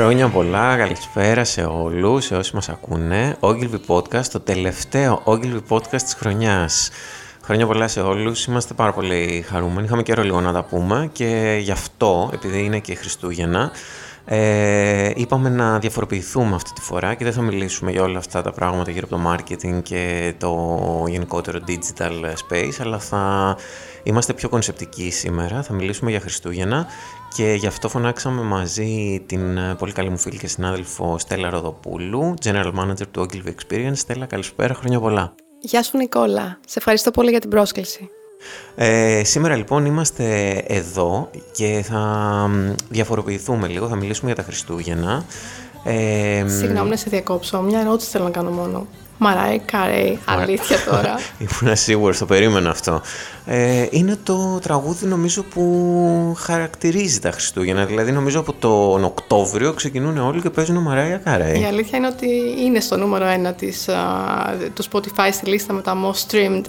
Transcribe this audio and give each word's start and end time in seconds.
Χρόνια 0.00 0.28
πολλά, 0.28 0.76
καλησπέρα 0.76 1.44
σε 1.44 1.62
όλους, 1.62 2.24
σε 2.24 2.36
όσοι 2.36 2.54
μας 2.54 2.68
ακούνε. 2.68 3.36
Ogilvy 3.40 3.80
Podcast, 3.86 4.26
το 4.32 4.40
τελευταίο 4.40 5.22
Ogilvy 5.24 5.60
Podcast 5.68 6.02
της 6.02 6.14
χρονιάς. 6.14 6.90
Χρόνια 7.42 7.66
πολλά 7.66 7.88
σε 7.88 8.00
όλους, 8.00 8.44
είμαστε 8.44 8.74
πάρα 8.74 8.92
πολύ 8.92 9.44
χαρούμενοι. 9.48 9.86
Είχαμε 9.86 10.02
καιρό 10.02 10.22
λίγο 10.22 10.40
να 10.40 10.52
τα 10.52 10.62
πούμε 10.62 11.10
και 11.12 11.58
γι' 11.62 11.70
αυτό, 11.70 12.30
επειδή 12.32 12.64
είναι 12.64 12.78
και 12.78 12.94
Χριστούγεννα, 12.94 13.70
ε, 14.32 15.10
είπαμε 15.14 15.48
να 15.48 15.78
διαφοροποιηθούμε 15.78 16.54
αυτή 16.54 16.72
τη 16.72 16.80
φορά 16.80 17.14
και 17.14 17.24
δεν 17.24 17.32
θα 17.32 17.42
μιλήσουμε 17.42 17.90
για 17.90 18.02
όλα 18.02 18.18
αυτά 18.18 18.42
τα 18.42 18.52
πράγματα 18.52 18.90
γύρω 18.90 19.06
από 19.10 19.16
το 19.16 19.30
marketing 19.30 19.82
και 19.82 20.34
το 20.38 20.78
γενικότερο 21.08 21.58
digital 21.66 22.12
space, 22.22 22.72
αλλά 22.80 22.98
θα 22.98 23.56
είμαστε 24.02 24.32
πιο 24.32 24.48
κονσεπτικοί 24.48 25.10
σήμερα, 25.10 25.62
θα 25.62 25.72
μιλήσουμε 25.72 26.10
για 26.10 26.20
Χριστούγεννα 26.20 26.86
και 27.36 27.52
γι' 27.52 27.66
αυτό 27.66 27.88
φωνάξαμε 27.88 28.42
μαζί 28.42 29.22
την 29.26 29.58
πολύ 29.78 29.92
καλή 29.92 30.08
μου 30.08 30.18
φίλη 30.18 30.38
και 30.38 30.46
συνάδελφο 30.46 31.18
Στέλλα 31.18 31.50
Ροδοπούλου, 31.50 32.34
General 32.44 32.72
Manager 32.74 33.06
του 33.10 33.26
Ogilvy 33.26 33.48
Experience. 33.48 33.96
Στέλλα, 33.96 34.26
καλησπέρα, 34.26 34.74
χρόνια 34.74 35.00
πολλά. 35.00 35.34
Γεια 35.60 35.82
σου 35.82 35.96
Νικόλα, 35.96 36.58
σε 36.66 36.78
ευχαριστώ 36.78 37.10
πολύ 37.10 37.30
για 37.30 37.40
την 37.40 37.50
πρόσκληση. 37.50 38.10
Ε, 38.74 39.24
σήμερα 39.24 39.56
λοιπόν 39.56 39.86
είμαστε 39.86 40.52
εδώ 40.66 41.30
και 41.52 41.84
θα 41.88 42.50
διαφοροποιηθούμε 42.88 43.68
λίγο, 43.68 43.88
θα 43.88 43.96
μιλήσουμε 43.96 44.32
για 44.32 44.42
τα 44.42 44.48
Χριστούγεννα. 44.48 45.24
Ε, 45.84 46.44
Συγγνώμη 46.48 46.90
να 46.90 46.96
σε 46.96 47.10
διακόψω, 47.10 47.60
μια 47.60 47.80
ερώτηση 47.80 48.10
θέλω 48.10 48.24
να 48.24 48.30
κάνω 48.30 48.50
μόνο. 48.50 48.86
Μαράι 49.22 49.58
Καρέι, 49.58 50.18
αλήθεια 50.24 50.76
τώρα. 50.90 51.14
Ήμουν 51.62 51.76
σίγουρος, 51.76 52.18
το 52.18 52.26
περίμενα 52.26 52.70
αυτό. 52.70 53.02
Ε, 53.46 53.86
είναι 53.90 54.18
το 54.22 54.58
τραγούδι 54.62 55.06
νομίζω 55.06 55.42
που 55.42 56.34
χαρακτηρίζει 56.38 57.18
τα 57.18 57.30
Χριστούγεννα. 57.30 57.84
Δηλαδή 57.84 58.12
νομίζω 58.12 58.40
από 58.40 58.52
τον 58.52 59.04
Οκτώβριο 59.04 59.72
ξεκινούν 59.72 60.18
όλοι 60.18 60.40
και 60.40 60.50
παίζουν 60.50 60.76
Μαράια 60.76 61.16
Καρέι. 61.16 61.60
Η 61.60 61.64
αλήθεια 61.64 61.98
είναι 61.98 62.06
ότι 62.06 62.28
είναι 62.64 62.80
στο 62.80 62.96
νούμερο 62.96 63.26
ένα 63.26 63.52
της, 63.52 63.88
του 64.74 64.84
Spotify 64.92 65.28
στη 65.32 65.50
λίστα 65.50 65.72
με 65.72 65.82
τα 65.82 65.96
most 66.04 66.32
streamed 66.32 66.64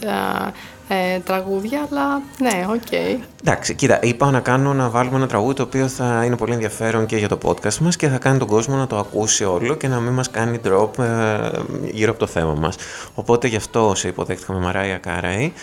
ε, 0.93 1.19
τραγούδια, 1.19 1.87
αλλά 1.91 2.21
ναι, 2.39 2.65
OK. 2.69 2.81
Okay. 2.91 3.17
Εντάξει, 3.43 3.75
κοίτα, 3.75 3.99
είπα 4.01 4.31
να 4.31 4.39
κάνω 4.39 4.73
να 4.73 4.89
βάλουμε 4.89 5.15
ένα 5.15 5.27
τραγούδι 5.27 5.53
το 5.53 5.63
οποίο 5.63 5.87
θα 5.87 6.25
είναι 6.25 6.35
πολύ 6.35 6.53
ενδιαφέρον 6.53 7.05
και 7.05 7.17
για 7.17 7.27
το 7.27 7.37
podcast 7.43 7.77
μας 7.77 7.95
και 7.95 8.07
θα 8.07 8.17
κάνει 8.17 8.37
τον 8.37 8.47
κόσμο 8.47 8.75
να 8.75 8.87
το 8.87 8.97
ακούσει 8.97 9.43
όλο 9.43 9.75
και 9.75 9.87
να 9.87 9.99
μην 9.99 10.13
μας 10.13 10.31
κάνει 10.31 10.59
drop 10.65 10.99
ε, 10.99 11.49
γύρω 11.91 12.11
από 12.11 12.19
το 12.19 12.27
θέμα 12.27 12.53
μας. 12.53 12.75
Οπότε 13.13 13.47
γι' 13.47 13.55
αυτό 13.55 13.93
σε 13.95 14.07
υποδέχτηκα 14.07 14.53
με 14.53 14.59
Μαράια 14.59 14.97
Κάραη. 14.97 15.53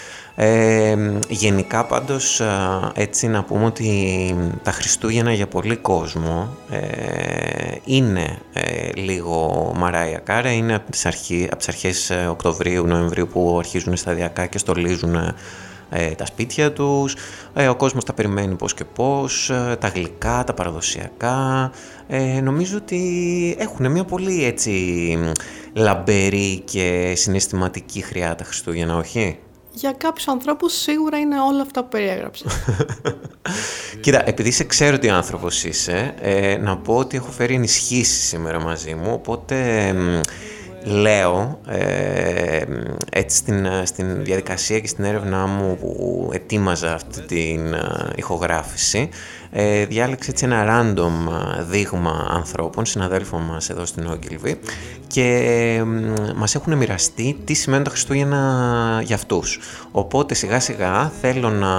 Ε, 0.41 0.97
γενικά 1.29 1.85
πάντως 1.85 2.43
έτσι 2.95 3.29
να 3.29 3.45
πούμε 3.45 3.65
ότι 3.65 4.35
τα 4.63 4.71
Χριστούγεννα 4.71 5.33
για 5.33 5.47
πολύ 5.47 5.77
κόσμο 5.77 6.57
ε, 6.71 6.79
είναι 7.85 8.39
ε, 8.53 8.89
λίγο 8.95 9.73
Μαράια 9.77 10.19
Κάρα, 10.19 10.53
είναι 10.53 10.75
από 10.75 10.91
τις, 10.91 11.07
αρχή, 11.07 11.45
από 11.47 11.57
τις 11.57 11.69
αρχές 11.69 12.11
ε, 12.11 12.27
Οκτωβρίου, 12.31 12.87
Νοεμβρίου 12.87 13.29
που 13.29 13.57
αρχίζουν 13.59 13.97
σταδιακά 13.97 14.47
και 14.47 14.59
στολίζουν 14.59 15.15
ε, 15.91 16.11
τα 16.11 16.27
σπίτια 16.27 16.73
τους, 16.73 17.17
ο 17.71 17.75
κόσμος 17.75 18.05
τα 18.05 18.13
περιμένει 18.13 18.55
πώς 18.55 18.75
και 18.75 18.85
πώς, 18.85 19.51
τα 19.79 19.89
γλυκά, 19.89 20.45
τα 20.45 20.55
παραδοσιακά. 20.55 21.71
νομίζω 22.43 22.77
ότι 22.77 23.57
έχουν 23.59 23.91
μια 23.91 24.05
πολύ 24.05 24.45
έτσι 24.45 25.19
λαμπερή 25.73 26.63
και 26.65 27.13
συναισθηματική 27.17 28.01
χρειά 28.01 28.35
τα 28.35 28.45
Χριστούγεννα, 28.45 28.97
όχι; 28.97 29.39
Για 29.73 29.93
κάποιους 29.93 30.29
ανθρώπους 30.29 30.73
σίγουρα 30.81 31.19
είναι 31.19 31.41
όλα 31.41 31.63
αυτά 31.63 31.83
που 31.83 31.89
περιέγραψα. 31.89 32.45
Κοίτα, 34.01 34.29
επειδή 34.29 34.51
σε 34.51 34.65
ξέρω 34.65 34.99
τι 34.99 35.09
άνθρωπος 35.09 35.65
είσαι, 35.65 36.15
ε, 36.21 36.57
να 36.57 36.77
πω 36.77 36.97
ότι 36.97 37.17
έχω 37.17 37.31
φέρει 37.31 37.55
ενισχύσεις 37.55 38.29
σήμερα 38.29 38.61
μαζί 38.61 38.95
μου, 38.95 39.13
οπότε 39.13 39.95
λέω 40.85 41.61
ε, 41.67 42.63
έτσι 43.11 43.37
στην, 43.37 43.67
στην 43.85 44.25
διαδικασία 44.25 44.81
και 44.81 44.87
στην 44.87 45.05
έρευνά 45.05 45.47
μου 45.47 45.77
που 45.77 46.31
ετοίμαζα 46.33 46.95
αυτή 46.95 47.21
την 47.21 47.73
ε, 47.73 48.13
ηχογράφηση 48.17 49.09
ε, 49.51 49.85
διάλεξε 49.85 50.31
έτσι 50.31 50.45
ένα 50.45 50.67
random 50.69 51.13
δείγμα 51.69 52.29
ανθρώπων, 52.31 52.87
συναδέλφων 52.87 53.43
μας 53.43 53.71
εδώ 53.71 53.87
στην 53.87 54.09
Ogilvy 54.11 54.55
και 55.07 55.83
μας 56.37 56.55
έχουν 56.55 56.77
μοιραστεί 56.77 57.39
τι 57.45 57.55
σημαίνουν 57.55 57.85
τα 57.85 57.91
Χριστούγεννα 57.91 59.03
για 59.05 59.15
αυτούς. 59.15 59.61
Οπότε 59.91 60.35
σιγά 60.35 60.61
σιγά 60.61 61.13
θέλω 61.21 61.49
να 61.49 61.73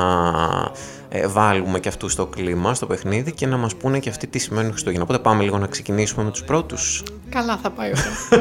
ε, 1.09 1.28
βάλουμε 1.28 1.79
και 1.79 1.88
αυτούς 1.88 2.12
στο 2.12 2.25
κλίμα, 2.25 2.74
στο 2.74 2.85
παιχνίδι 2.85 3.31
και 3.31 3.46
να 3.46 3.58
μας 3.58 3.75
πούνε 3.75 4.00
και 4.00 4.09
αυτοί 4.09 4.28
τι 4.28 4.40
σημαίνουν 4.40 4.72
Χριστούγεννα. 4.72 5.03
Οπότε 5.03 5.19
πάμε 5.19 5.44
λίγο 5.44 5.58
να 5.58 5.68
ξεκινήσουμε 5.68 6.24
με 6.24 6.31
τους 6.31 6.44
πρώτους. 6.44 7.03
Καλά 7.29 7.58
θα 7.58 7.69
πάει 7.69 7.91
αυτό. 7.91 8.38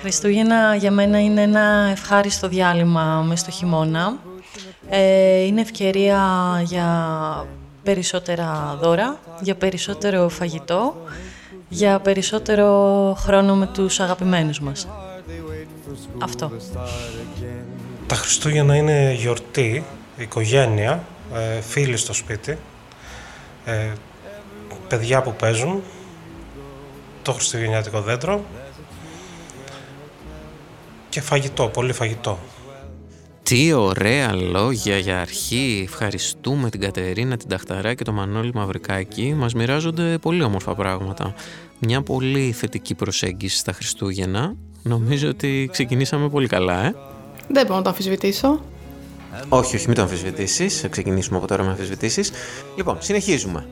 Χριστούγεννα 0.00 0.74
για 0.74 0.90
μένα 0.90 1.20
είναι 1.20 1.42
ένα 1.42 1.88
ευχάριστο 1.90 2.48
διάλειμμα 2.48 3.24
μες 3.28 3.40
στο 3.40 3.50
χειμώνα. 3.50 4.16
Ε, 4.88 5.40
είναι 5.40 5.60
ευκαιρία 5.60 6.20
για 6.64 7.46
περισσότερα 7.82 8.78
δώρα, 8.80 9.18
για 9.40 9.54
περισσότερο 9.54 10.28
φαγητό, 10.28 10.94
για 11.68 12.00
περισσότερο 12.00 12.66
χρόνο 13.18 13.54
με 13.54 13.66
τους 13.66 14.00
αγαπημένους 14.00 14.60
μας. 14.60 14.88
Αυτό. 16.18 16.52
Τα 18.06 18.14
Χριστούγεννα 18.14 18.76
είναι 18.76 19.12
γιορτή, 19.12 19.84
οικογένεια, 20.16 21.04
ε, 21.34 21.60
φίλοι 21.60 21.96
στο 21.96 22.12
σπίτι, 22.12 22.58
ε, 23.64 23.92
παιδιά 24.88 25.22
που 25.22 25.34
παίζουν, 25.34 25.82
το 27.22 27.32
χριστουγεννιάτικο 27.32 28.00
δέντρο 28.00 28.44
και 31.08 31.20
φαγητό, 31.20 31.68
πολύ 31.68 31.92
φαγητό. 31.92 32.38
Τι 33.44 33.72
ωραία 33.72 34.34
λόγια 34.34 34.98
για 34.98 35.20
αρχή. 35.20 35.82
Ευχαριστούμε 35.86 36.70
την 36.70 36.80
Κατερίνα, 36.80 37.36
την 37.36 37.48
Ταχταρά 37.48 37.94
και 37.94 38.04
το 38.04 38.12
Μανώλη 38.12 38.50
Μαυρικάκη. 38.54 39.34
Μας 39.36 39.54
μοιράζονται 39.54 40.18
πολύ 40.18 40.42
όμορφα 40.42 40.74
πράγματα. 40.74 41.34
Μια 41.78 42.02
πολύ 42.02 42.52
θετική 42.52 42.94
προσέγγιση 42.94 43.56
στα 43.56 43.72
Χριστούγεννα. 43.72 44.54
Νομίζω 44.82 45.28
ότι 45.28 45.68
ξεκινήσαμε 45.72 46.28
πολύ 46.28 46.46
καλά, 46.46 46.84
ε. 46.84 46.94
Δεν 47.48 47.66
μπορώ 47.66 47.76
να 47.76 47.82
το 47.82 47.88
αμφισβητήσω. 47.88 48.60
Όχι, 49.48 49.76
όχι, 49.76 49.86
μην 49.86 49.96
το 49.96 50.02
αμφισβητήσεις. 50.02 50.86
Ξεκινήσουμε 50.90 51.36
από 51.38 51.46
τώρα 51.46 51.62
με 51.62 51.70
αμφισβητήσεις. 51.70 52.30
Λοιπόν, 52.76 52.96
συνεχίζουμε. 53.00 53.66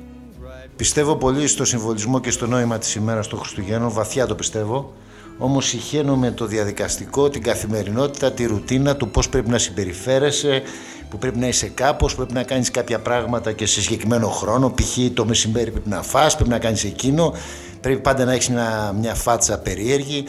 Πιστεύω 0.76 1.16
πολύ 1.16 1.46
στο 1.46 1.64
συμβολισμό 1.64 2.20
και 2.20 2.30
στο 2.30 2.46
νόημα 2.46 2.78
της 2.78 2.94
ημέρας 2.94 3.28
των 3.28 3.38
Χριστουγέννων. 3.38 3.90
Βαθιά 3.90 4.26
το 4.26 4.34
πιστεύω. 4.34 4.92
Όμως 5.38 5.66
συχαίνω 5.66 6.32
το 6.34 6.46
διαδικαστικό, 6.46 7.28
την 7.30 7.42
καθημερινότητα, 7.42 8.32
τη 8.32 8.46
ρουτίνα 8.46 8.96
του 8.96 9.08
πώς 9.10 9.28
πρέπει 9.28 9.50
να 9.50 9.58
συμπεριφέρεσαι, 9.58 10.62
που 11.08 11.18
πρέπει 11.18 11.38
να 11.38 11.48
είσαι 11.48 11.66
κάπως, 11.66 12.14
πρέπει 12.14 12.32
να 12.32 12.42
κάνεις 12.42 12.70
κάποια 12.70 12.98
πράγματα 12.98 13.52
και 13.52 13.66
σε 13.66 13.80
συγκεκριμένο 13.80 14.28
χρόνο. 14.28 14.70
Π.χ. 14.70 14.98
το 15.14 15.24
μεσημέρι 15.24 15.70
πρέπει 15.70 15.88
να 15.88 16.02
φας, 16.02 16.34
πρέπει 16.34 16.50
να 16.50 16.58
κάνεις 16.58 16.84
εκείνο. 16.84 17.34
Πρέπει 17.80 18.00
πάντα 18.00 18.24
να 18.24 18.32
έχεις 18.32 18.48
μια, 18.48 18.94
μια 19.00 19.14
φάτσα 19.14 19.58
περίεργη, 19.58 20.24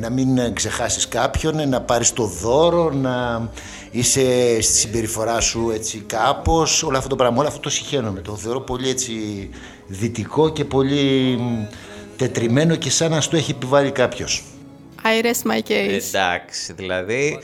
να 0.00 0.10
μην 0.10 0.54
ξεχάσεις 0.54 1.08
κάποιον, 1.08 1.68
να 1.68 1.80
πάρεις 1.80 2.12
το 2.12 2.24
δώρο, 2.24 2.90
να 2.90 3.48
είσαι 3.90 4.22
στη 4.60 4.78
συμπεριφορά 4.78 5.40
σου 5.40 5.70
έτσι 5.74 5.98
κάπως, 6.06 6.82
όλο 6.82 6.96
αυτό 6.96 7.08
το 7.08 7.16
πράγμα, 7.16 7.38
όλο 7.38 7.48
αυτό 7.48 7.60
το 7.60 7.70
συχαίνομαι, 7.70 8.20
το 8.20 8.36
θεωρώ 8.36 8.60
πολύ 8.60 8.88
έτσι 8.88 9.12
δυτικό 9.86 10.48
και 10.48 10.64
πολύ 10.64 11.38
τετριμένο 12.20 12.76
και 12.76 12.90
σαν 12.90 13.10
να 13.10 13.20
στο 13.20 13.36
έχει 13.36 13.50
επιβάλει 13.50 13.90
κάποιος. 13.90 14.44
I 15.02 15.24
rest 15.24 15.50
my 15.50 15.70
case. 15.70 16.02
Εντάξει, 16.14 16.72
δηλαδή, 16.72 17.38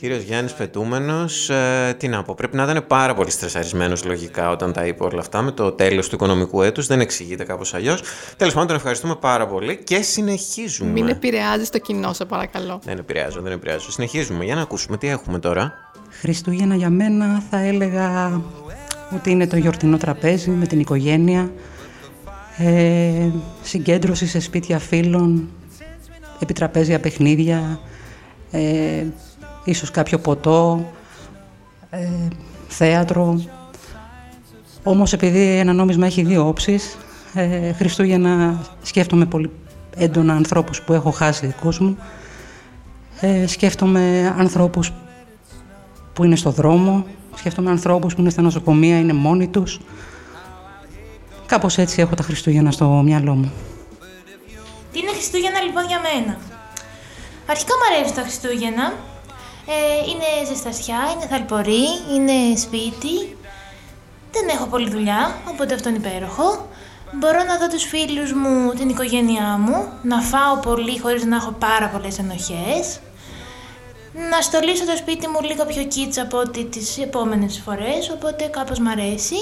κύριος 0.00 0.22
Γιάννης 0.22 0.52
Πετούμενος, 0.52 1.50
ε, 1.50 1.94
τι 1.98 2.08
να 2.08 2.22
πω, 2.22 2.34
πρέπει 2.34 2.56
να 2.56 2.62
ήταν 2.62 2.86
πάρα 2.86 3.14
πολύ 3.14 3.30
στρεσαρισμένος 3.30 4.04
λογικά 4.04 4.50
όταν 4.50 4.72
τα 4.72 4.86
είπε 4.86 5.04
όλα 5.04 5.20
αυτά 5.20 5.42
με 5.42 5.50
το 5.50 5.72
τέλος 5.72 6.08
του 6.08 6.14
οικονομικού 6.14 6.62
έτους. 6.62 6.86
Δεν 6.86 7.00
εξηγείται 7.00 7.44
κάπως 7.44 7.74
αλλιώς. 7.74 8.02
Τέλος 8.36 8.52
πάντων, 8.52 8.68
τον 8.68 8.76
ευχαριστούμε 8.76 9.16
πάρα 9.16 9.46
πολύ 9.46 9.76
και 9.76 10.02
συνεχίζουμε. 10.02 10.90
Μην 10.90 11.08
επηρεάζεις 11.08 11.70
το 11.70 11.78
κοινό, 11.78 12.12
σε 12.12 12.24
παρακαλώ. 12.24 12.80
Δεν 12.84 12.98
επηρεάζω, 12.98 13.40
δεν 13.40 13.52
επηρεάζω. 13.52 13.90
Συνεχίζουμε 13.90 14.44
για 14.44 14.54
να 14.54 14.60
ακούσουμε 14.60 14.96
τι 14.96 15.08
έχουμε 15.08 15.38
τώρα. 15.38 15.92
Χριστούγεννα 16.20 16.74
για 16.74 16.90
μένα 16.90 17.42
θα 17.50 17.58
έλεγα 17.58 18.40
ότι 19.14 19.30
είναι 19.30 19.46
το 19.46 19.56
γιορτινό 19.56 19.96
τραπέζι 19.96 20.50
με 20.50 20.66
την 20.66 20.80
οικογένεια 20.80 21.50
ε, 22.56 23.30
συγκέντρωση 23.62 24.26
σε 24.26 24.40
σπίτια 24.40 24.78
φίλων, 24.78 25.48
επιτραπέζια 26.38 27.00
παιχνίδια, 27.00 27.80
ε, 28.50 29.04
ίσως 29.64 29.90
κάποιο 29.90 30.18
ποτό, 30.18 30.90
ε, 31.90 32.08
θέατρο. 32.68 33.40
Όμως 34.82 35.12
επειδή 35.12 35.58
ένα 35.58 35.72
νόμισμα 35.72 36.06
έχει 36.06 36.22
δύο 36.22 36.48
όψεις, 36.48 36.96
ε, 37.34 37.72
Χριστούγεννα 37.72 38.60
σκέφτομαι 38.82 39.26
πολύ 39.26 39.50
έντονα 39.96 40.34
ανθρώπους 40.34 40.82
που 40.82 40.92
έχω 40.92 41.10
χάσει 41.10 41.46
δικούς 41.46 41.78
μου, 41.78 41.96
ε, 43.20 43.46
σκέφτομαι 43.46 44.34
ανθρώπους 44.38 44.92
που 46.12 46.24
είναι 46.24 46.36
στο 46.36 46.50
δρόμο, 46.50 47.06
σκέφτομαι 47.34 47.70
ανθρώπους 47.70 48.14
που 48.14 48.20
είναι 48.20 48.30
στα 48.30 48.42
νοσοκομεία, 48.42 48.98
είναι 48.98 49.12
μόνοι 49.12 49.48
τους, 49.48 49.80
κάπως 51.46 51.78
έτσι 51.78 52.00
έχω 52.00 52.14
τα 52.14 52.22
Χριστούγεννα 52.22 52.70
στο 52.70 52.86
μυαλό 52.86 53.34
μου. 53.34 53.52
Τι 54.92 54.98
είναι 54.98 55.10
Χριστούγεννα 55.10 55.60
λοιπόν 55.60 55.86
για 55.86 56.00
μένα; 56.00 56.38
Αρχικά 57.46 57.72
μου 57.74 57.94
αρέσουν 57.94 58.16
τα 58.16 58.22
Χριστούγεννα. 58.22 58.92
Ε, 59.66 60.10
είναι 60.10 60.46
ζεστασιά, 60.48 60.98
είναι 61.14 61.26
θαλπορή, 61.30 61.84
είναι 62.14 62.56
σπίτι. 62.56 63.36
Δεν 64.32 64.48
έχω 64.48 64.66
πολλή 64.66 64.90
δουλειά, 64.90 65.36
οπότε 65.50 65.74
αυτό 65.74 65.88
είναι 65.88 65.98
υπέροχο. 65.98 66.68
Μπορώ 67.12 67.42
να 67.44 67.58
δω 67.58 67.68
τους 67.68 67.84
φίλους 67.84 68.32
μου, 68.32 68.72
την 68.72 68.88
οικογένειά 68.88 69.58
μου, 69.58 69.88
να 70.02 70.20
φάω 70.20 70.56
πολύ 70.56 70.98
χωρίς 70.98 71.24
να 71.24 71.36
έχω 71.36 71.50
πάρα 71.50 71.88
πολλές 71.88 72.18
ενοχές. 72.18 73.00
Να 74.30 74.40
στολίσω 74.40 74.84
το 74.84 74.96
σπίτι 74.96 75.28
μου 75.28 75.40
λίγο 75.42 75.64
πιο 75.64 75.84
κίτσα 75.84 76.22
από 76.22 76.38
ό,τι 76.38 76.64
τις 76.64 76.98
επόμενες 76.98 77.62
φορές, 77.64 78.10
οπότε 78.10 78.44
κάπως 78.44 78.78
μ' 78.78 78.88
αρέσει. 78.88 79.36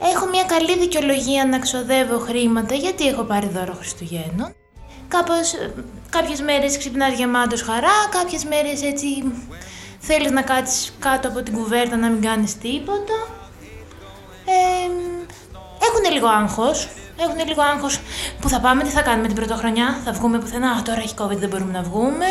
Έχω 0.00 0.26
μια 0.26 0.44
καλή 0.44 0.78
δικαιολογία 0.78 1.46
να 1.46 1.58
ξοδεύω 1.58 2.18
χρήματα 2.18 2.74
γιατί 2.74 3.06
έχω 3.06 3.22
πάρει 3.22 3.46
δώρο 3.46 3.74
Χριστουγέννων. 3.74 4.54
Κάπως, 5.08 5.52
ε, 5.52 5.74
κάποιες 6.10 6.40
μέρες 6.40 6.78
ξυπνάς 6.78 7.14
γεμάτος 7.14 7.62
χαρά, 7.62 8.08
κάποιες 8.10 8.44
μέρες 8.44 8.82
έτσι 8.82 9.32
θέλεις 9.98 10.30
να 10.30 10.42
κάτσεις 10.42 10.92
κάτω 10.98 11.28
από 11.28 11.42
την 11.42 11.54
κουβέρτα 11.54 11.96
να 11.96 12.08
μην 12.08 12.22
κάνεις 12.22 12.58
τίποτα. 12.58 13.16
Ε, 14.44 14.90
έχουν 15.86 16.12
λίγο 16.12 16.26
άγχος, 16.26 16.88
έχουν 17.24 17.48
λίγο 17.48 17.62
άγχος. 17.62 18.00
Που 18.40 18.48
θα 18.48 18.60
πάμε, 18.60 18.82
τι 18.82 18.88
θα 18.88 19.02
κάνουμε 19.02 19.26
την 19.26 19.36
πρωτοχρονιά, 19.36 19.98
θα 20.04 20.12
βγούμε 20.12 20.38
πουθενά, 20.38 20.70
Α, 20.70 20.82
τώρα 20.82 20.98
έχει 20.98 21.14
COVID 21.18 21.36
δεν 21.36 21.48
μπορούμε 21.48 21.72
να 21.72 21.82
βγούμε, 21.82 22.30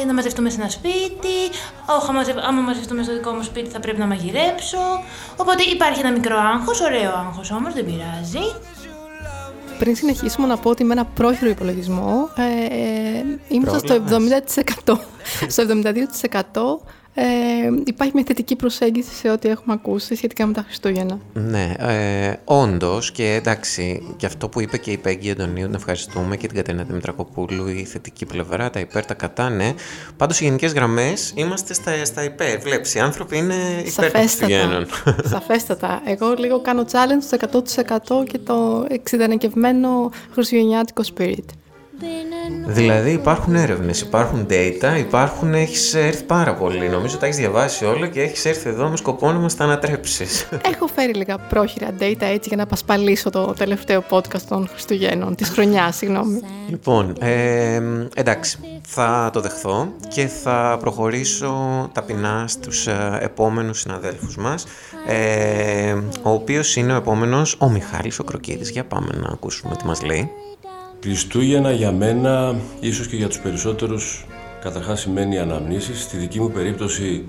ε, 0.00 0.04
να 0.04 0.14
μαζευτούμε 0.14 0.50
σε 0.50 0.60
ένα 0.60 0.70
σπίτι, 0.70 1.36
όχι 1.86 2.30
άμα 2.48 2.60
μαζευτούμε 2.60 3.02
στο 3.02 3.12
δικό 3.12 3.32
μου 3.32 3.42
σπίτι 3.42 3.70
θα 3.70 3.80
πρέπει 3.80 3.98
να 3.98 4.06
μαγειρέψω, 4.06 4.78
οπότε 5.36 5.62
υπάρχει 5.62 6.00
ένα 6.00 6.10
μικρό 6.10 6.36
άγχος, 6.54 6.80
ωραίο 6.80 7.10
άγχος 7.10 7.50
όμως, 7.50 7.74
δεν 7.74 7.84
πειράζει. 7.84 8.54
Πριν 9.78 9.96
συνεχίσουμε 9.96 10.46
να 10.46 10.56
πω 10.56 10.70
ότι 10.70 10.84
με 10.84 10.92
ένα 10.92 11.04
πρόχειρο 11.04 11.50
υπολογισμό 11.50 12.28
ε, 12.36 13.22
ήμουν 13.48 13.78
στο 13.78 14.02
70%. 14.86 14.98
στο 15.54 15.64
72% 16.82 16.97
ε, 17.20 17.82
υπάρχει 17.84 18.12
μια 18.14 18.24
θετική 18.26 18.56
προσέγγιση 18.56 19.14
σε 19.14 19.30
ό,τι 19.30 19.48
έχουμε 19.48 19.74
ακούσει 19.74 20.14
σχετικά 20.14 20.46
με 20.46 20.52
τα 20.52 20.62
Χριστούγεννα. 20.62 21.18
Ναι, 21.32 21.74
ε, 21.78 22.34
όντως 22.44 23.12
και 23.12 23.34
εντάξει, 23.34 24.14
και 24.16 24.26
αυτό 24.26 24.48
που 24.48 24.60
είπε 24.60 24.78
και 24.78 24.90
η 24.90 24.96
Πέγγι 24.96 25.30
Αντωνίου, 25.30 25.66
την 25.66 25.74
ευχαριστούμε 25.74 26.36
και 26.36 26.46
την 26.46 26.56
Κατερίνα 26.56 26.84
Δημητρακοπούλου, 26.84 27.66
η 27.66 27.84
θετική 27.84 28.26
πλευρά, 28.26 28.70
τα 28.70 28.80
υπέρ, 28.80 29.04
τα 29.04 29.14
κατά, 29.14 29.50
ναι. 29.50 29.74
Πάντως, 30.16 30.36
σε 30.36 30.44
γενικές 30.44 30.72
γραμμές 30.72 31.32
είμαστε 31.34 31.74
στα, 31.74 32.04
στα 32.04 32.24
υπέρ. 32.24 32.60
Βλέπεις, 32.60 32.94
οι 32.94 32.98
άνθρωποι 32.98 33.36
είναι 33.36 33.54
υπέρ 33.84 34.10
των 34.10 34.20
Χριστουγέννων. 34.20 34.86
Σαφέστατα. 35.32 36.02
Εγώ 36.04 36.34
λίγο 36.38 36.60
κάνω 36.60 36.84
challenge 36.92 37.22
στο 37.22 37.62
100% 38.22 38.26
και 38.26 38.38
το 38.38 38.86
εξειδανικευμένο 38.88 40.10
χριστουγεννιάτικο 40.32 41.02
spirit. 41.16 41.57
Δηλαδή 42.66 43.10
υπάρχουν 43.10 43.54
έρευνες, 43.54 44.00
υπάρχουν 44.00 44.46
data, 44.50 44.98
υπάρχουν, 44.98 45.54
έχεις 45.54 45.94
έρθει 45.94 46.22
πάρα 46.22 46.54
πολύ. 46.54 46.88
Νομίζω 46.88 47.16
τα 47.16 47.26
έχεις 47.26 47.38
διαβάσει 47.38 47.84
όλα 47.84 48.06
και 48.06 48.20
έχεις 48.22 48.44
έρθει 48.44 48.68
εδώ 48.68 48.88
με 48.88 48.96
σκοπό 48.96 49.32
να 49.32 49.38
μας 49.38 49.56
τα 49.56 49.64
ανατρέψεις. 49.64 50.48
Έχω 50.72 50.86
φέρει 50.86 51.14
λίγα 51.14 51.38
πρόχειρα 51.38 51.88
data 52.00 52.20
έτσι 52.20 52.48
για 52.48 52.56
να 52.56 52.62
απασπαλίσω 52.62 53.30
το 53.30 53.54
τελευταίο 53.58 54.04
podcast 54.10 54.42
των 54.48 54.68
Χριστουγέννων, 54.68 55.34
της 55.34 55.48
χρονιάς, 55.48 55.96
συγγνώμη. 55.96 56.40
Λοιπόν, 56.68 57.16
ε, 57.20 57.82
εντάξει, 58.14 58.58
θα 58.86 59.30
το 59.32 59.40
δεχθώ 59.40 59.88
και 60.08 60.26
θα 60.26 60.76
προχωρήσω 60.80 61.52
ταπεινά 61.92 62.44
στους 62.48 62.86
ε, 62.86 63.18
επόμενους 63.20 63.80
συναδέλφους 63.80 64.36
μας, 64.36 64.64
ε, 65.06 65.92
ο 66.22 66.30
οποίος 66.30 66.76
είναι 66.76 66.92
ο 66.92 66.96
επόμενος, 66.96 67.56
ο 67.58 67.68
Μιχάλης 67.68 68.18
ο 68.18 68.24
Κροκίδης. 68.24 68.70
Για 68.70 68.84
πάμε 68.84 69.08
να 69.14 69.28
ακούσουμε 69.32 69.76
τι 69.76 69.86
μας 69.86 70.02
λέει. 70.02 70.30
Χριστούγεννα 71.02 71.72
για 71.72 71.92
μένα, 71.92 72.60
ίσως 72.80 73.06
και 73.06 73.16
για 73.16 73.28
τους 73.28 73.38
περισσότερους, 73.38 74.26
καταρχάς 74.60 75.00
σημαίνει 75.00 75.38
αναμνήσεις. 75.38 76.02
Στη 76.02 76.16
δική 76.16 76.40
μου 76.40 76.50
περίπτωση, 76.50 77.24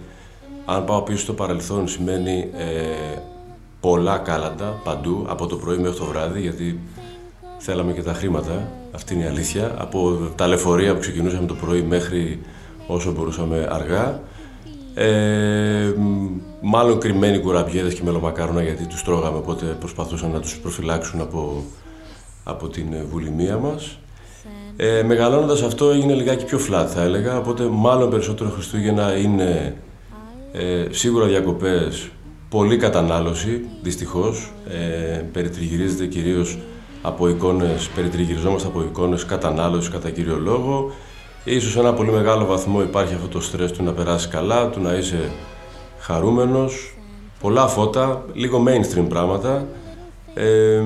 αν 0.65 0.85
πάω 0.85 1.01
πίσω 1.01 1.17
στο 1.17 1.33
παρελθόν, 1.33 1.87
σημαίνει 1.87 2.49
ε, 2.57 3.19
πολλά 3.79 4.17
κάλαντα 4.17 4.81
παντού, 4.83 5.25
από 5.29 5.47
το 5.47 5.55
πρωί 5.55 5.77
μέχρι 5.77 5.97
το 5.97 6.05
βράδυ, 6.05 6.41
γιατί 6.41 6.79
θέλαμε 7.57 7.91
και 7.91 8.01
τα 8.01 8.13
χρήματα, 8.13 8.71
αυτή 8.91 9.13
είναι 9.13 9.23
η 9.23 9.27
αλήθεια. 9.27 9.75
Από 9.77 10.17
τα 10.35 10.47
λεωφορεία 10.47 10.93
που 10.93 10.99
ξεκινούσαμε 10.99 11.47
το 11.47 11.55
πρωί 11.55 11.81
μέχρι 11.81 12.39
όσο 12.87 13.11
μπορούσαμε 13.11 13.67
αργά. 13.71 14.21
Ε, 14.93 15.93
μάλλον 16.61 16.99
κρυμμένοι 16.99 17.39
κουραμπιέδες 17.39 17.93
και 17.93 18.03
μελομακάρονα 18.03 18.63
γιατί 18.63 18.85
τους 18.85 19.03
τρώγαμε, 19.03 19.37
οπότε 19.37 19.65
προσπαθούσαν 19.65 20.31
να 20.31 20.39
τους 20.39 20.57
προφυλάξουν 20.57 21.21
από 21.21 21.63
από 22.49 22.67
την 22.67 22.85
βουλημία 23.11 23.57
μας. 23.57 23.97
Ε, 24.81 25.03
μεγαλώνοντας 25.03 25.61
αυτό 25.61 25.89
έγινε 25.89 26.13
λιγάκι 26.13 26.45
πιο 26.45 26.57
flat 26.57 26.85
θα 26.87 27.01
έλεγα, 27.01 27.37
οπότε 27.37 27.67
μάλλον 27.71 28.09
περισσότερο 28.09 28.49
Χριστούγεννα 28.49 29.17
είναι 29.17 29.75
ε, 30.51 30.85
σίγουρα 30.89 31.25
διακοπές, 31.25 32.09
πολύ 32.49 32.77
κατανάλωση 32.77 33.61
δυστυχώς, 33.81 34.51
ε, 34.69 35.21
περιτριγυρίζεται 35.31 36.05
κυρίως 36.05 36.57
από 37.01 37.29
εικόνες, 37.29 37.89
περιτριγυριζόμαστε 37.95 38.67
από 38.67 38.81
εικόνες 38.81 39.25
κατανάλωσης 39.25 39.89
κατά 39.89 40.09
κύριο 40.09 40.37
λόγο. 40.37 40.91
Ίσως 41.43 41.71
σε 41.71 41.79
ένα 41.79 41.93
πολύ 41.93 42.11
μεγάλο 42.11 42.45
βαθμό 42.45 42.81
υπάρχει 42.81 43.13
αυτό 43.13 43.27
το 43.27 43.41
στρες 43.41 43.71
του 43.71 43.83
να 43.83 43.91
περάσει 43.91 44.27
καλά, 44.27 44.69
του 44.69 44.81
να 44.81 44.93
είσαι 44.93 45.31
χαρούμενος, 45.99 46.97
πολλά 47.39 47.67
φώτα, 47.67 48.25
λίγο 48.33 48.63
mainstream 48.67 49.05
πράγματα. 49.09 49.67
Ε, 50.33 50.81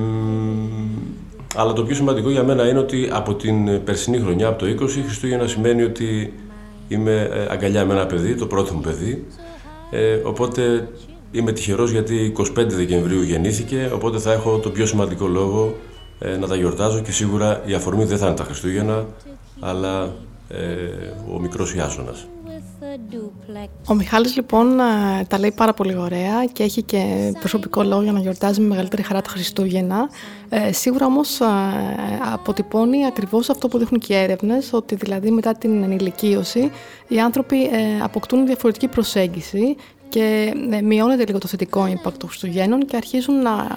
αλλά 1.55 1.73
το 1.73 1.83
πιο 1.83 1.95
σημαντικό 1.95 2.29
για 2.29 2.43
μένα 2.43 2.67
είναι 2.67 2.79
ότι 2.79 3.09
από 3.11 3.35
την 3.35 3.83
περσινή 3.83 4.19
χρονιά, 4.19 4.47
από 4.47 4.59
το 4.59 4.85
20, 4.85 4.89
Χριστούγεννα 5.05 5.47
σημαίνει 5.47 5.83
ότι 5.83 6.33
είμαι 6.87 7.29
ε, 7.33 7.53
αγκαλιά 7.53 7.85
με 7.85 7.93
ένα 7.93 8.05
παιδί, 8.05 8.35
το 8.35 8.47
πρώτο 8.47 8.73
μου 8.73 8.81
παιδί. 8.81 9.25
Ε, 9.91 10.13
οπότε 10.23 10.87
είμαι 11.31 11.51
τυχερός 11.51 11.91
γιατί 11.91 12.33
25 12.37 12.45
Δεκεμβρίου 12.67 13.21
γεννήθηκε, 13.21 13.91
οπότε 13.93 14.17
θα 14.17 14.31
έχω 14.31 14.57
το 14.57 14.69
πιο 14.69 14.85
σημαντικό 14.85 15.27
λόγο 15.27 15.75
ε, 16.19 16.37
να 16.37 16.47
τα 16.47 16.55
γιορτάζω 16.55 17.01
και 17.01 17.11
σίγουρα 17.11 17.61
η 17.65 17.73
αφορμή 17.73 18.03
δεν 18.03 18.17
θα 18.17 18.27
είναι 18.27 18.35
τα 18.35 18.43
Χριστούγεννα, 18.43 19.05
αλλά 19.59 20.13
ε, 20.49 21.35
ο 21.35 21.39
μικρός 21.39 21.73
Ιάσονας. 21.73 22.27
Ο 23.87 23.93
Μιχάλης 23.93 24.35
λοιπόν 24.35 24.79
ε, 24.79 24.83
τα 25.27 25.39
λέει 25.39 25.51
πάρα 25.51 25.73
πολύ 25.73 25.95
ωραία 25.97 26.45
και 26.51 26.63
έχει 26.63 26.81
και 26.81 27.31
προσωπικό 27.39 27.83
λόγο 27.83 28.01
για 28.01 28.11
να 28.11 28.19
γιορτάζει 28.19 28.61
με 28.61 28.67
μεγαλύτερη 28.67 29.01
χαρά 29.01 29.21
τα 29.21 29.29
Χριστούγεννα. 29.29 30.09
Ε, 30.55 30.71
σίγουρα 30.71 31.05
όμως 31.05 31.39
ε, 31.39 31.45
αποτυπώνει 32.33 33.05
ακριβώς 33.05 33.49
αυτό 33.49 33.67
που 33.67 33.77
δείχνουν 33.77 33.99
και 33.99 34.13
οι 34.13 34.17
έρευνες, 34.17 34.73
ότι 34.73 34.95
δηλαδή 34.95 35.31
μετά 35.31 35.53
την 35.53 35.83
ενηλικίωση 35.83 36.71
οι 37.07 37.19
άνθρωποι 37.19 37.63
ε, 37.63 37.69
αποκτούν 38.01 38.45
διαφορετική 38.45 38.87
προσέγγιση 38.87 39.75
και 40.09 40.53
ε, 40.71 40.81
μειώνεται 40.81 41.25
λίγο 41.25 41.37
το 41.37 41.47
θετικό 41.47 41.83
impact 41.83 42.13
των 42.17 42.29
Χριστουγέννων 42.29 42.85
και 42.85 42.95
αρχίζουν 42.95 43.41
να 43.41 43.67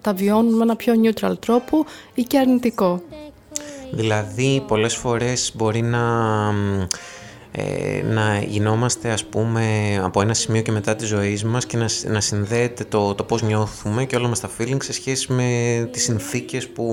τα 0.00 0.12
βιώνουν 0.12 0.54
με 0.54 0.62
ένα 0.62 0.76
πιο 0.76 0.94
neutral 1.02 1.32
τρόπο 1.38 1.84
ή 2.14 2.22
και 2.22 2.38
αρνητικό. 2.38 3.02
Δηλαδή 3.90 4.64
πολλές 4.66 4.94
φορές 4.94 5.52
μπορεί 5.54 5.82
να 5.82 6.02
ε, 7.58 8.02
να 8.02 8.38
γινόμαστε 8.38 9.10
ας 9.10 9.24
πούμε 9.24 9.96
από 10.02 10.20
ένα 10.20 10.34
σημείο 10.34 10.62
και 10.62 10.72
μετά 10.72 10.96
της 10.96 11.08
ζωής 11.08 11.44
μας 11.44 11.66
και 11.66 11.76
να, 11.76 11.86
να 12.08 12.20
συνδέεται 12.20 12.84
το, 12.84 13.14
το 13.14 13.24
πώς 13.24 13.42
νιώθουμε 13.42 14.04
και 14.04 14.16
όλα 14.16 14.28
μας 14.28 14.40
τα 14.40 14.50
feelings 14.58 14.82
σε 14.82 14.92
σχέση 14.92 15.32
με 15.32 15.88
τις 15.92 16.02
συνθήκες 16.02 16.68
που 16.68 16.84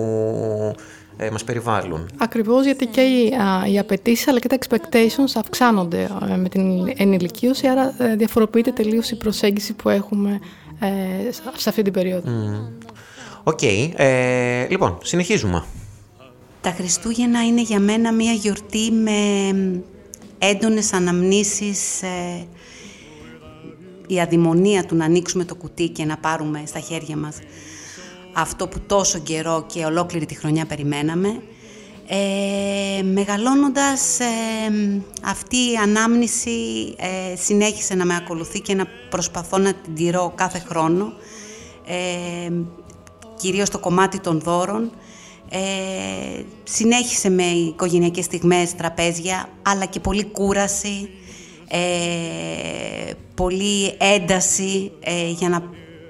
ε, 1.18 1.30
μας 1.30 1.44
περιβάλλουν. 1.44 2.10
Ακριβώς 2.18 2.66
γιατί 2.66 2.86
και 2.86 3.02
οι, 3.02 3.34
α, 3.34 3.68
οι 3.72 3.80
απαιτήσεις 3.80 4.28
αλλά 4.28 4.40
και 4.40 4.48
τα 4.48 4.58
expectations 4.60 5.32
αυξάνονται 5.36 6.10
ε, 6.32 6.36
με 6.36 6.50
την 6.50 6.94
ενηλικίωση 6.98 7.68
άρα 7.68 7.96
ε, 7.98 8.16
διαφοροποιείται 8.16 8.72
τελείως 8.72 9.12
η 9.12 9.16
προσέγγιση 9.16 9.74
που 9.74 9.90
έχουμε 9.90 10.40
ε, 10.80 11.32
σε 11.56 11.70
αυτή 11.70 11.82
την 11.82 11.94
περίοδο. 11.94 12.32
OK. 13.44 13.60
Okay. 13.62 13.92
Ε, 13.96 14.68
λοιπόν, 14.70 14.98
συνεχίζουμε. 15.04 15.64
Τα 16.62 16.72
Χριστούγεννα 16.72 17.46
είναι 17.46 17.62
για 17.62 17.80
μένα 17.80 18.14
μια 18.14 18.32
γιορτή 18.32 18.92
με 18.92 19.12
έντονες 20.50 20.94
αναμνήσεις, 20.94 22.02
ε, 22.02 22.48
η 24.08 24.20
αδημονία 24.22 24.86
του 24.86 24.96
να 24.96 25.06
ανοίξουμε 25.06 25.46
το 25.46 25.56
κουτί 25.56 25.90
και 25.90 26.06
να 26.06 26.18
πάρουμε 26.18 26.64
στα 26.66 26.80
χέρια 26.80 27.18
μας 27.18 27.38
αυτό 28.34 28.68
που 28.68 28.80
τόσο 28.80 29.20
καιρό 29.20 29.66
και 29.74 29.86
ολόκληρη 29.86 30.26
τη 30.26 30.36
χρονιά 30.36 30.66
περιμέναμε. 30.66 31.42
Ε, 32.08 33.04
μεγαλώνοντας 33.04 34.20
ε, 34.20 34.26
αυτή 35.24 35.56
η 35.58 35.76
ανάμνηση 35.84 36.96
ε, 36.98 37.36
συνέχισε 37.36 37.96
να 37.96 38.06
με 38.06 38.16
ακολουθεί 38.16 38.60
και 38.60 38.76
να 38.76 38.88
προσπαθώ 39.10 39.58
να 39.58 39.74
την 39.74 39.96
τηρώ 39.96 40.34
κάθε 40.36 40.64
χρόνο 40.68 41.14
ε, 41.86 42.52
κυρίως 43.36 43.70
το 43.70 43.80
κομμάτι 43.80 44.20
των 44.20 44.40
δώρων 44.40 44.92
ε, 45.54 46.44
συνέχισε 46.64 47.30
με 47.30 47.44
οικογενειακές 47.44 48.26
στιγμές, 48.26 48.76
τραπέζια, 48.76 49.50
αλλά 49.62 49.86
και 49.86 50.00
πολύ 50.00 50.24
κούραση, 50.24 51.10
ε, 51.68 53.12
πολύ 53.36 53.96
ένταση 53.98 54.92
ε, 55.00 55.30
για 55.30 55.50
να 55.50 55.64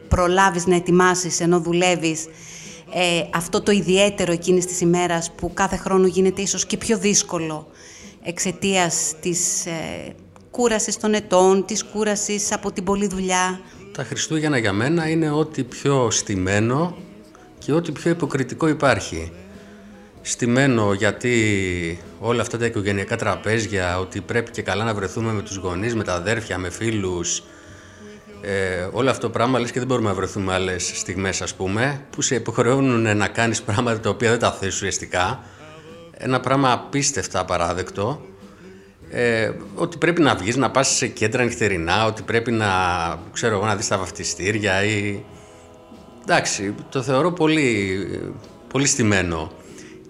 προλάβεις 0.07 0.65
να 0.65 0.75
ετοιμάσεις 0.75 1.39
ενώ 1.39 1.59
δουλεύεις 1.59 2.25
ε, 2.93 3.27
αυτό 3.33 3.61
το 3.61 3.71
ιδιαίτερο 3.71 4.31
εκείνης 4.31 4.65
της 4.65 4.81
ημέρας 4.81 5.31
που 5.31 5.53
κάθε 5.53 5.77
χρόνο 5.77 6.07
γίνεται 6.07 6.41
ίσως 6.41 6.65
και 6.65 6.77
πιο 6.77 6.97
δύσκολο 6.97 7.67
εξαιτίας 8.23 9.13
της 9.21 9.65
ε, 9.65 10.15
κούρασης 10.51 10.97
των 10.97 11.13
ετών, 11.13 11.65
της 11.65 11.83
κούρασης 11.83 12.51
από 12.51 12.71
την 12.71 12.83
πολλή 12.83 13.07
δουλειά. 13.07 13.61
Τα 13.91 14.03
Χριστούγεννα 14.03 14.57
για 14.57 14.73
μένα 14.73 15.09
είναι 15.09 15.31
ό,τι 15.31 15.63
πιο 15.63 16.11
στημένο 16.11 16.95
και 17.65 17.73
ό,τι 17.73 17.91
πιο 17.91 18.11
υποκριτικό 18.11 18.67
υπάρχει. 18.67 19.31
Στημένο 20.21 20.93
γιατί 20.93 21.99
όλα 22.19 22.41
αυτά 22.41 22.57
τα 22.57 22.65
οικογενειακά 22.65 23.15
τραπέζια, 23.15 23.99
ότι 23.99 24.21
πρέπει 24.21 24.51
και 24.51 24.61
καλά 24.61 24.83
να 24.83 24.93
βρεθούμε 24.93 25.31
με 25.31 25.41
τους 25.41 25.55
γονείς, 25.55 25.95
με 25.95 26.03
τα 26.03 26.13
αδέρφια, 26.13 26.57
με 26.57 26.69
φίλους, 26.69 27.43
ε, 28.41 28.87
όλο 28.91 29.09
αυτό 29.09 29.21
το 29.21 29.29
πράγμα 29.29 29.59
λες 29.59 29.71
και 29.71 29.79
δεν 29.79 29.87
μπορούμε 29.87 30.09
να 30.09 30.15
βρεθούμε 30.15 30.53
άλλες 30.53 30.91
στιγμές 30.95 31.41
ας 31.41 31.53
πούμε, 31.55 32.01
που 32.09 32.21
σε 32.21 32.35
υποχρεώνουν 32.35 33.17
να 33.17 33.27
κάνεις 33.27 33.61
πράγματα 33.61 33.99
τα 33.99 34.09
οποία 34.09 34.29
δεν 34.29 34.39
τα 34.39 34.51
θες 34.51 34.75
ουσιαστικά. 34.75 35.43
Ένα 36.11 36.39
πράγμα 36.39 36.71
απίστευτα 36.71 37.39
απαράδεκτο. 37.39 38.21
Ε, 39.09 39.51
ότι 39.75 39.97
πρέπει 39.97 40.21
να 40.21 40.35
βγεις, 40.35 40.55
να 40.55 40.71
πας 40.71 40.87
σε 40.87 41.07
κέντρα 41.07 41.43
νυχτερινά, 41.43 42.05
ότι 42.05 42.21
πρέπει 42.21 42.51
να, 42.51 42.67
ξέρω 43.33 43.65
να 43.65 43.75
δεις 43.75 43.87
τα 43.87 43.97
βαφτιστήρια 43.97 44.83
ή... 44.83 45.23
Εντάξει, 46.23 46.75
το 46.89 47.01
θεωρώ 47.01 47.31
πολύ, 47.31 48.07
πολύ 48.67 48.87
στημένο 48.87 49.51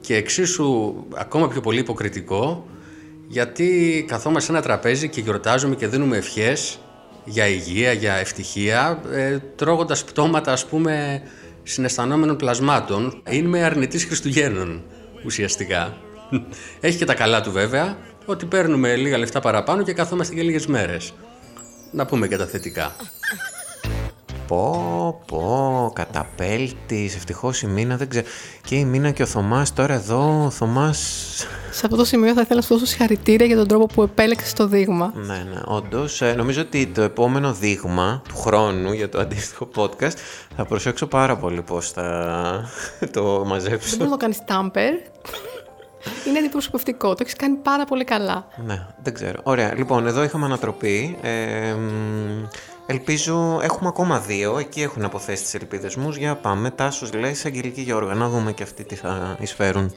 και 0.02 0.16
εξίσου 0.16 0.94
ακόμα 1.14 1.48
πιο 1.48 1.62
πολύ 1.62 1.80
υποκριτικό 1.80 2.66
γιατί 3.28 4.06
καθόμαστε 4.08 4.52
σε 4.52 4.52
ένα 4.52 4.62
τραπέζι 4.62 5.10
και 5.10 5.22
γιορτάζουμε 5.22 5.76
και 5.76 5.88
δίνουμε 5.88 6.18
ευχές 6.18 6.80
για 7.26 7.48
υγεία, 7.48 7.92
για 7.92 8.14
ευτυχία, 8.14 9.02
ε, 9.12 9.38
τρώγοντας 9.56 10.04
πτώματα 10.04 10.52
ας 10.52 10.66
πούμε 10.66 11.22
συναισθανόμενων 11.64 12.36
πλασμάτων. 12.36 13.22
Είμαι 13.30 13.64
αρνητής 13.64 14.06
Χριστουγέννων 14.06 14.84
ουσιαστικά. 15.26 15.98
Έχει 16.80 16.98
και 16.98 17.06
τα 17.06 17.14
καλά 17.14 17.42
του 17.42 17.52
βέβαια, 17.52 17.98
ότι 18.26 18.46
παίρνουμε 18.46 18.96
λίγα 18.96 19.18
λεφτά 19.18 19.40
παραπάνω 19.40 19.84
και 19.84 19.94
καθόμαστε 19.94 20.36
και 20.36 20.42
λίγες 20.42 20.68
μέρες. 20.68 21.14
Να 21.92 22.06
πούμε 22.06 22.28
και 22.28 22.38
τα 22.38 22.46
θετικά. 22.46 22.96
Πω, 24.54 25.22
πω, 25.26 25.92
καταπέλτης, 25.96 27.16
ευτυχώς 27.16 27.62
η 27.62 27.68
Μίνα, 27.68 27.98
δεν 27.98 28.10
ξέρω. 28.10 28.26
Και 28.66 28.76
η 28.76 28.86
Μίνα 28.86 29.12
και 29.12 29.24
ο 29.24 29.26
Θωμάς 29.26 29.74
τώρα 29.74 29.94
εδώ, 29.94 30.44
ο 30.46 30.50
Θωμάς... 30.50 30.98
Σε 31.72 31.82
αυτό 31.86 31.96
το 31.98 32.06
σημείο 32.06 32.34
θα 32.34 32.42
ήθελα 32.42 32.60
να 32.60 32.66
σου 32.66 32.74
δώσω 32.74 32.86
συγχαρητήρια 32.86 33.46
για 33.46 33.56
τον 33.56 33.68
τρόπο 33.68 33.86
που 33.86 34.02
επέλεξες 34.02 34.54
το 34.54 34.68
δείγμα. 34.68 35.14
Ναι, 35.16 35.46
ναι, 35.50 35.62
όντως. 35.66 36.22
Ε, 36.22 36.34
νομίζω 36.34 36.62
ότι 36.62 36.88
το 36.88 37.02
επόμενο 37.02 37.54
δείγμα 37.54 38.22
του 38.28 38.38
χρόνου 38.38 38.92
για 38.92 39.10
το 39.10 39.20
αντίστοιχο 39.20 39.70
podcast 39.76 40.14
θα 40.56 40.66
προσέξω 40.66 41.08
πάρα 41.08 41.38
πολύ 41.38 41.62
πώς 41.62 41.92
θα 41.92 42.70
το 43.12 43.44
μαζέψω. 43.46 43.90
Δεν 43.90 43.98
μπορείς 43.98 44.12
να 44.12 44.18
το 44.18 44.18
κάνεις 44.18 44.44
τάμπερ. 44.46 44.94
Είναι 46.28 46.40
αντιπροσωπευτικό. 46.40 47.10
Το 47.10 47.18
έχεις 47.22 47.36
κάνει 47.36 47.56
πάρα 47.56 47.86
πολύ 47.86 48.04
καλά. 48.04 48.48
Ναι, 48.66 48.86
δεν 49.04 49.14
ξέρω. 49.14 49.40
Ωραία. 49.44 49.74
Λοιπόν, 49.76 50.08
εδώ 50.08 50.24
είχαμε 50.24 50.46
ανατροπή. 50.46 51.18
Ε, 51.22 51.76
Ελπίζω, 52.86 53.60
έχουμε 53.62 53.88
ακόμα 53.88 54.20
δύο, 54.20 54.58
εκεί 54.58 54.82
έχουν 54.82 55.04
αποθέσει 55.04 55.44
τις 55.44 55.54
ελπίδες 55.54 55.96
μου. 55.96 56.10
Για 56.10 56.36
πάμε, 56.36 56.72
Τάσος 56.72 57.14
Λέης, 57.14 57.46
Αγγελική 57.46 57.82
Γιώργα, 57.82 58.14
να 58.14 58.30
δούμε 58.30 58.52
και 58.52 58.64
αυτοί 58.64 58.84
τι 58.84 58.96
θα 58.96 59.38
εισφέρουν. 59.40 59.94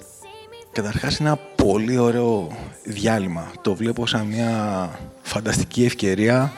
Καταρχάς 0.72 1.18
είναι 1.18 1.28
ένα 1.28 1.38
πολύ 1.64 1.98
ωραίο 1.98 2.48
διάλειμμα. 2.84 3.50
Το 3.60 3.74
βλέπω 3.74 4.06
σαν 4.06 4.26
μια 4.26 4.90
φανταστική 5.22 5.84
ευκαιρία 5.84 6.52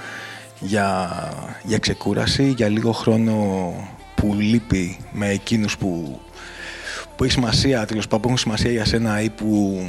για, 0.60 1.10
για 1.64 1.78
ξεκούραση, 1.78 2.48
για 2.56 2.68
λίγο 2.68 2.92
χρόνο 2.92 3.34
που 4.14 4.34
λείπει 4.34 4.98
με 5.12 5.28
εκείνους 5.28 5.78
που, 5.78 6.20
που 7.16 7.24
έχει 7.24 7.32
σημασία, 7.32 7.86
τέλος 7.86 8.04
πάντων, 8.04 8.20
που 8.20 8.26
έχουν 8.26 8.38
σημασία 8.38 8.70
για 8.70 8.84
σένα 8.84 9.20
ή 9.20 9.30
που 9.30 9.80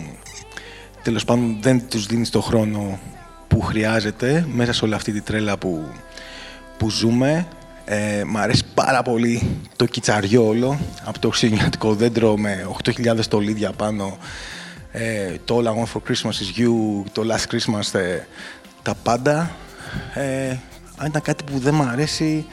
τέλος 1.03 1.25
πάντων 1.25 1.58
δεν 1.62 1.88
τους 1.89 2.05
δίνεις 2.05 2.29
το 2.29 2.41
χρόνο 2.41 3.00
που 3.48 3.62
χρειάζεται 3.62 4.48
μέσα 4.53 4.74
σε 4.74 4.86
όλη 4.86 4.93
αυτή 4.93 5.12
τη 5.12 5.22
τρέλα 5.22 5.58
που 5.58 5.88
που 6.80 6.90
ζούμε. 6.90 7.48
Ε, 7.86 8.24
μ' 8.28 8.38
αρέσει 8.38 8.64
πάρα 8.74 9.02
πολύ 9.02 9.58
το 9.76 9.86
κιτσαριό 9.86 10.48
όλο, 10.48 10.80
από 11.04 11.20
το 11.20 11.28
χριστουγεννιάτικο 11.28 11.94
δέντρο 11.94 12.38
με 12.38 12.68
8.000 12.84 13.18
στολίδια 13.20 13.72
πάνω, 13.72 14.18
ε, 14.92 15.34
το 15.46 15.58
All 15.58 15.68
I 15.68 15.70
Want 15.70 15.92
For 15.94 16.02
Christmas 16.08 16.30
Is 16.30 16.60
You, 16.60 17.04
το 17.12 17.24
Last 17.32 17.56
Christmas, 17.56 18.00
ε, 18.00 18.20
τα 18.82 18.96
πάντα. 19.04 19.52
Ε, 20.14 20.50
αν 20.98 21.08
ήταν 21.08 21.22
κάτι 21.22 21.44
που 21.44 21.60
δεν 21.60 21.74
μ' 21.74 21.82
αρέσει, 21.82 22.46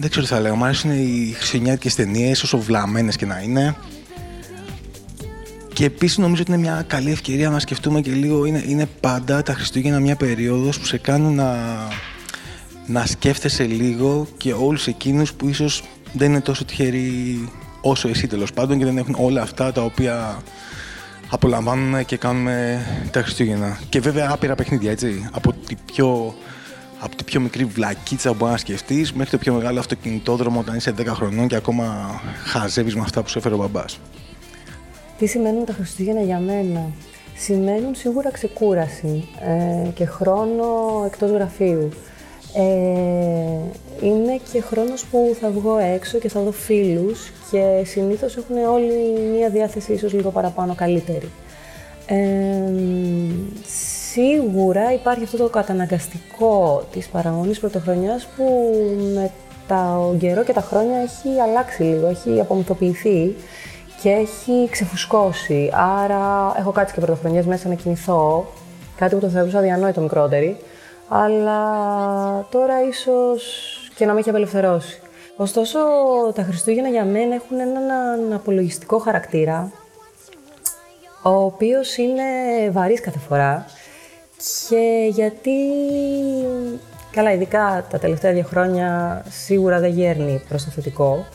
δεν 0.00 0.10
ξέρω 0.10 0.26
τι 0.26 0.32
θα 0.32 0.40
λέω. 0.40 0.56
Μ' 0.56 0.64
αρέσουν 0.64 0.90
οι 0.90 1.32
χριστουγεννιάτικες 1.36 1.94
ταινίες, 1.94 2.42
όσο 2.42 2.58
βλαμμένες 2.58 3.16
και 3.16 3.26
να 3.26 3.40
είναι. 3.40 3.76
Και 5.72 5.84
επίσης 5.84 6.18
νομίζω 6.18 6.42
ότι 6.42 6.52
είναι 6.52 6.60
μια 6.60 6.84
καλή 6.86 7.10
ευκαιρία 7.10 7.50
να 7.50 7.58
σκεφτούμε 7.58 8.00
και 8.00 8.10
λίγο, 8.10 8.44
είναι, 8.44 8.64
είναι 8.66 8.86
πάντα 9.00 9.42
τα 9.42 9.54
Χριστούγεννα 9.54 10.00
μια 10.00 10.16
περίοδος 10.16 10.78
που 10.78 10.84
σε 10.84 10.98
κάνουν 10.98 11.34
να 11.34 11.56
να 12.86 13.06
σκέφτεσαι 13.06 13.64
λίγο 13.64 14.26
και 14.36 14.52
όλους 14.52 14.86
εκείνους 14.86 15.32
που 15.32 15.48
ίσως 15.48 15.82
δεν 16.12 16.30
είναι 16.30 16.40
τόσο 16.40 16.64
τυχεροί 16.64 17.48
όσο 17.80 18.08
εσύ 18.08 18.26
τέλος 18.26 18.52
πάντων 18.52 18.78
και 18.78 18.84
δεν 18.84 18.98
έχουν 18.98 19.14
όλα 19.18 19.42
αυτά 19.42 19.72
τα 19.72 19.82
οποία 19.82 20.42
απολαμβάνουμε 21.30 22.04
και 22.04 22.16
κάνουμε 22.16 22.86
τα 23.10 23.22
Χριστούγεννα. 23.22 23.78
Και 23.88 24.00
βέβαια 24.00 24.30
άπειρα 24.32 24.54
παιχνίδια, 24.54 24.90
έτσι. 24.90 25.28
Από 25.32 25.52
την 25.66 25.78
πιο, 25.84 26.34
από 27.00 27.16
την 27.16 27.24
πιο 27.24 27.40
μικρή 27.40 27.64
βλακίτσα 27.64 28.30
που 28.30 28.36
μπορεί 28.38 28.50
να 28.50 28.56
σκεφτείς 28.56 29.12
μέχρι 29.12 29.30
το 29.30 29.38
πιο 29.38 29.52
μεγάλο 29.54 29.78
αυτοκινητόδρομο 29.78 30.60
όταν 30.60 30.74
είσαι 30.76 30.94
10 30.98 31.06
χρονών 31.06 31.48
και 31.48 31.56
ακόμα 31.56 32.20
χαζεύεις 32.44 32.94
με 32.94 33.00
αυτά 33.00 33.22
που 33.22 33.28
σου 33.28 33.38
έφερε 33.38 33.54
ο 33.54 33.58
μπαμπάς. 33.58 33.98
Τι 35.18 35.26
σημαίνουν 35.26 35.64
τα 35.64 35.72
Χριστούγεννα 35.72 36.20
για 36.22 36.38
μένα; 36.38 36.90
Σημαίνουν 37.36 37.94
σίγουρα 37.94 38.30
ξεκούραση 38.30 39.28
ε, 39.40 39.88
και 39.88 40.04
χρόνο 40.04 40.64
εκτός 41.06 41.30
γραφείου. 41.30 41.88
Ε, 42.56 44.04
είναι 44.06 44.40
και 44.52 44.60
χρόνος 44.60 45.04
που 45.04 45.36
θα 45.40 45.50
βγω 45.50 45.78
έξω 45.78 46.18
και 46.18 46.28
θα 46.28 46.40
δω 46.40 46.52
φίλους 46.52 47.32
και 47.50 47.82
συνήθως 47.84 48.36
έχουν 48.36 48.56
όλοι 48.56 49.18
μία 49.32 49.48
διάθεση 49.48 49.92
ίσως 49.92 50.12
λίγο 50.12 50.30
παραπάνω 50.30 50.74
καλύτερη. 50.74 51.30
Ε, 52.06 52.16
σίγουρα 54.12 54.92
υπάρχει 54.92 55.24
αυτό 55.24 55.36
το 55.36 55.48
καταναγκαστικό 55.48 56.84
της 56.92 57.08
παραγωγής 57.08 57.60
πρωτοχρονιάς 57.60 58.26
που 58.36 58.44
με 59.14 59.30
τα 59.68 59.98
καιρό 60.18 60.44
και 60.44 60.52
τα 60.52 60.60
χρόνια 60.60 60.96
έχει 60.96 61.40
αλλάξει 61.40 61.82
λίγο, 61.82 62.06
έχει 62.06 62.40
απομυθοποιηθεί 62.40 63.34
και 64.02 64.10
έχει 64.10 64.68
ξεφουσκώσει. 64.70 65.70
Άρα 66.02 66.54
έχω 66.58 66.70
κάτσει 66.70 66.94
και 66.94 67.00
πρωτοχρονιές 67.00 67.46
μέσα 67.46 67.68
να 67.68 67.74
κινηθώ, 67.74 68.46
κάτι 68.96 69.14
που 69.14 69.20
το 69.20 69.28
θεωρούσα 69.28 69.58
αδιανόητο 69.58 70.00
μικρότερη 70.00 70.56
αλλά 71.16 72.46
τώρα 72.50 72.86
ίσως 72.88 73.42
και 73.94 74.06
να 74.06 74.12
με 74.12 74.18
έχει 74.18 74.28
απελευθερώσει. 74.28 75.00
Ωστόσο, 75.36 75.78
τα 76.34 76.42
Χριστούγεννα 76.42 76.88
για 76.88 77.04
μένα 77.04 77.34
έχουν 77.34 77.60
έναν 77.60 78.32
απολογιστικό 78.32 78.98
χαρακτήρα, 78.98 79.72
ο 81.22 81.30
οποίος 81.30 81.96
είναι 81.96 82.22
βαρύς 82.70 83.00
κάθε 83.00 83.18
φορά 83.18 83.66
και 84.68 85.08
γιατί, 85.10 85.58
καλά, 87.10 87.32
ειδικά 87.32 87.86
τα 87.90 87.98
τελευταία 87.98 88.32
δύο 88.32 88.44
χρόνια 88.44 89.22
σίγουρα 89.30 89.80
δεν 89.80 89.90
γέρνει 89.90 90.44
προς 90.48 90.64
το 90.64 90.70
θετικό, 90.70 91.26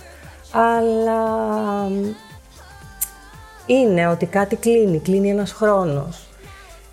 αλλά 0.52 1.22
είναι 3.66 4.08
ότι 4.08 4.26
κάτι 4.26 4.56
κλείνει, 4.56 5.00
κλείνει 5.00 5.30
ένας 5.30 5.52
χρόνος. 5.52 6.29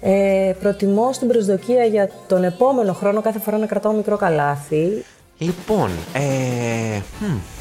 Ε, 0.08 0.54
προτιμώ 0.60 1.12
στην 1.12 1.28
προσδοκία 1.28 1.84
για 1.84 2.10
τον 2.26 2.44
επόμενο 2.44 2.92
χρόνο 2.92 3.20
κάθε 3.20 3.38
φορά 3.38 3.58
να 3.58 3.66
κρατάω 3.66 3.92
μικρό 3.92 4.16
καλάθι. 4.16 5.04
Λοιπόν, 5.38 5.90
ε, 6.12 7.00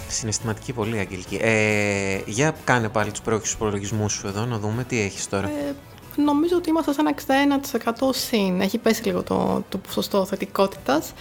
συναισθηματική 0.08 0.74
πολύ 0.74 1.00
αγγελική. 1.00 1.40
Ε, 1.42 2.20
για 2.26 2.56
κάνε 2.64 2.90
πάλι 2.90 3.12
τους 3.12 3.22
πρόχειους 3.22 3.58
προλογισμούς 3.58 4.14
σου 4.14 4.28
εδώ, 4.28 4.46
να 4.46 4.58
δούμε 4.58 4.84
τι 4.84 5.00
έχεις 5.00 5.30
τώρα. 5.30 5.48
Ε, 5.48 5.76
νομίζω 6.22 6.56
ότι 6.58 6.70
είμαστε 6.70 6.94
σε 6.94 7.00
ένα 7.02 7.60
61% 7.90 8.14
συν. 8.14 8.62
Έχει 8.62 8.78
πέσει 8.78 9.04
λίγο 9.04 9.24
το, 9.24 9.64
το 9.70 9.78
ποσοστό 9.78 10.26
θετικότητας. 10.26 11.14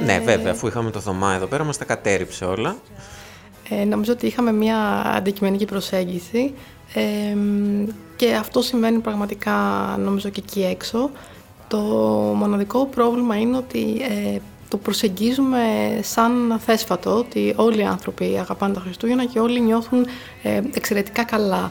Ε, 0.00 0.04
ναι, 0.04 0.18
βέβαια, 0.18 0.52
αφού 0.52 0.66
είχαμε 0.66 0.90
το 0.90 1.00
Θωμά 1.00 1.34
εδώ 1.34 1.46
πέρα, 1.46 1.64
μας 1.64 1.78
τα 1.78 1.84
κατέριψε 1.84 2.44
όλα. 2.44 2.76
Ε, 3.68 3.84
νομίζω 3.84 4.12
ότι 4.12 4.26
είχαμε 4.26 4.52
μια 4.52 4.78
αντικειμενική 5.16 5.64
προσέγγιση 5.64 6.54
και 8.16 8.34
αυτό 8.34 8.62
συμβαίνει 8.62 8.98
πραγματικά 8.98 9.54
νομίζω 9.98 10.28
και 10.28 10.42
εκεί 10.46 10.64
έξω. 10.64 11.10
Το 11.68 11.78
μοναδικό 12.36 12.86
πρόβλημα 12.86 13.36
είναι 13.36 13.56
ότι 13.56 14.02
ε, 14.34 14.38
το 14.68 14.76
προσεγγίζουμε 14.76 15.60
σαν 16.02 16.60
θέσφατο, 16.64 17.16
ότι 17.16 17.54
όλοι 17.56 17.78
οι 17.80 17.84
άνθρωποι 17.84 18.36
αγαπάνε 18.38 18.74
τα 18.74 18.80
Χριστούγεννα 18.80 19.24
και 19.24 19.38
όλοι 19.38 19.60
νιώθουν 19.60 20.06
ε, 20.42 20.60
εξαιρετικά 20.74 21.24
καλά. 21.24 21.70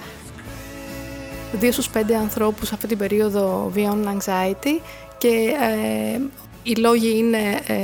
Δύο 1.52 1.72
στους 1.72 1.90
πέντε 1.90 2.16
ανθρώπους 2.16 2.72
αυτή 2.72 2.88
την 2.88 2.98
περίοδο 2.98 3.70
βιώνουν 3.74 4.18
anxiety 4.18 4.82
και 5.18 5.54
ε, 5.62 6.20
οι 6.64 6.76
λόγοι 6.76 7.18
είναι 7.18 7.60
ε, 7.68 7.76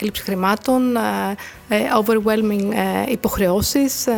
έλλειψη 0.00 0.22
χρημάτων, 0.22 0.96
ε, 1.68 1.78
overwhelming 2.00 2.72
ε, 2.72 3.10
υποχρεώσεις, 3.10 4.06
ε, 4.06 4.12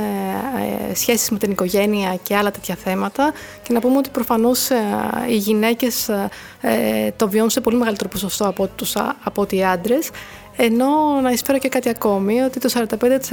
ε, 0.90 0.94
σχέσεις 0.94 1.30
με 1.30 1.38
την 1.38 1.50
οικογένεια 1.50 2.18
και 2.22 2.36
άλλα 2.36 2.50
τέτοια 2.50 2.74
θέματα. 2.74 3.32
Και 3.62 3.72
να 3.72 3.80
πούμε 3.80 3.96
ότι 3.96 4.10
προφανώς 4.10 4.68
οι 5.28 5.36
γυναίκες 5.36 6.10
το 7.16 7.28
βιώνουν 7.28 7.50
σε 7.50 7.60
πολύ 7.60 7.76
μεγαλύτερο 7.76 8.08
ποσοστό 8.08 8.48
από, 8.48 8.66
τους, 8.66 8.96
από 9.22 9.42
ότι 9.42 9.56
οι 9.56 9.64
άντρες. 9.64 10.10
Ενώ 10.56 11.20
να 11.22 11.30
εισφέρω 11.30 11.58
και 11.58 11.68
κάτι 11.68 11.88
ακόμη, 11.88 12.40
ότι 12.40 12.60
το 12.60 12.86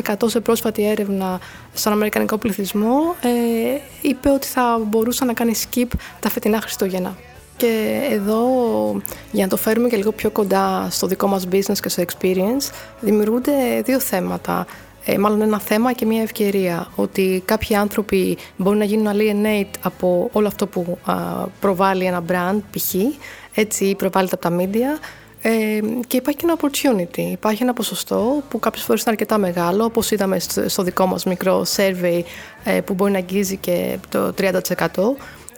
45% 0.06 0.14
σε 0.26 0.40
πρόσφατη 0.40 0.86
έρευνα 0.86 1.40
στον 1.74 1.92
Αμερικανικό 1.94 2.38
πληθυσμό 2.38 3.16
είπε 4.02 4.30
ότι 4.30 4.48
θα 4.48 4.82
μπορούσε 4.88 5.26
να 5.26 5.34
κάνει 5.34 5.54
skip 5.64 5.88
τα 6.20 6.30
φετινά 6.30 6.62
Χριστούγεννα. 6.62 7.16
Και 7.60 8.02
εδώ, 8.12 8.42
για 9.32 9.44
να 9.44 9.50
το 9.50 9.58
φέρουμε 9.58 9.88
και 9.88 9.96
λίγο 9.96 10.12
πιο 10.12 10.30
κοντά 10.30 10.88
στο 10.90 11.08
δικό 11.08 11.28
μας 11.28 11.48
business 11.52 11.78
και 11.82 11.90
στο 11.90 12.04
experience, 12.04 12.72
δημιουργούνται 13.00 13.82
δύο 13.86 14.00
θέματα. 14.00 14.66
Ε, 15.06 15.18
μάλλον 15.18 15.42
ένα 15.42 15.60
θέμα 15.60 15.94
και 15.94 16.06
μια 16.06 16.22
ευκαιρία. 16.22 16.88
Ότι 16.96 17.42
κάποιοι 17.46 17.76
άνθρωποι 17.76 18.38
μπορεί 18.58 18.78
να 18.78 18.84
γίνουν 18.84 19.14
alienate 19.16 19.74
από 19.82 20.30
όλο 20.32 20.48
αυτό 20.48 20.68
που 20.68 20.98
προβάλλει 21.60 22.06
ένα 22.06 22.24
brand, 22.30 22.60
π.χ. 22.72 22.96
Έτσι 23.54 23.96
προβάλλεται 23.96 24.36
από 24.36 24.50
τα 24.50 24.56
media. 24.60 25.00
Ε, 25.42 25.80
και 26.08 26.18
υπάρχει 26.18 26.40
και 26.40 26.46
ένα 26.46 26.58
opportunity. 26.62 27.32
Υπάρχει 27.32 27.64
ένα 27.64 27.74
ποσοστό 27.74 28.44
που 28.50 28.60
κάποιες 28.60 28.84
φορές 28.84 29.02
είναι 29.02 29.12
αρκετά 29.12 29.38
μεγάλο, 29.38 29.84
όπως 29.84 30.12
είδαμε 30.12 30.40
στο 30.68 30.84
δικό 30.84 31.06
μας 31.06 31.26
μικρό 31.26 31.66
survey 31.76 32.22
ε, 32.64 32.82
που 32.82 32.94
μπορεί 32.94 33.12
να 33.12 33.18
αγγίζει 33.18 33.58
και 33.58 33.98
το 34.10 34.34
30% 34.38 34.52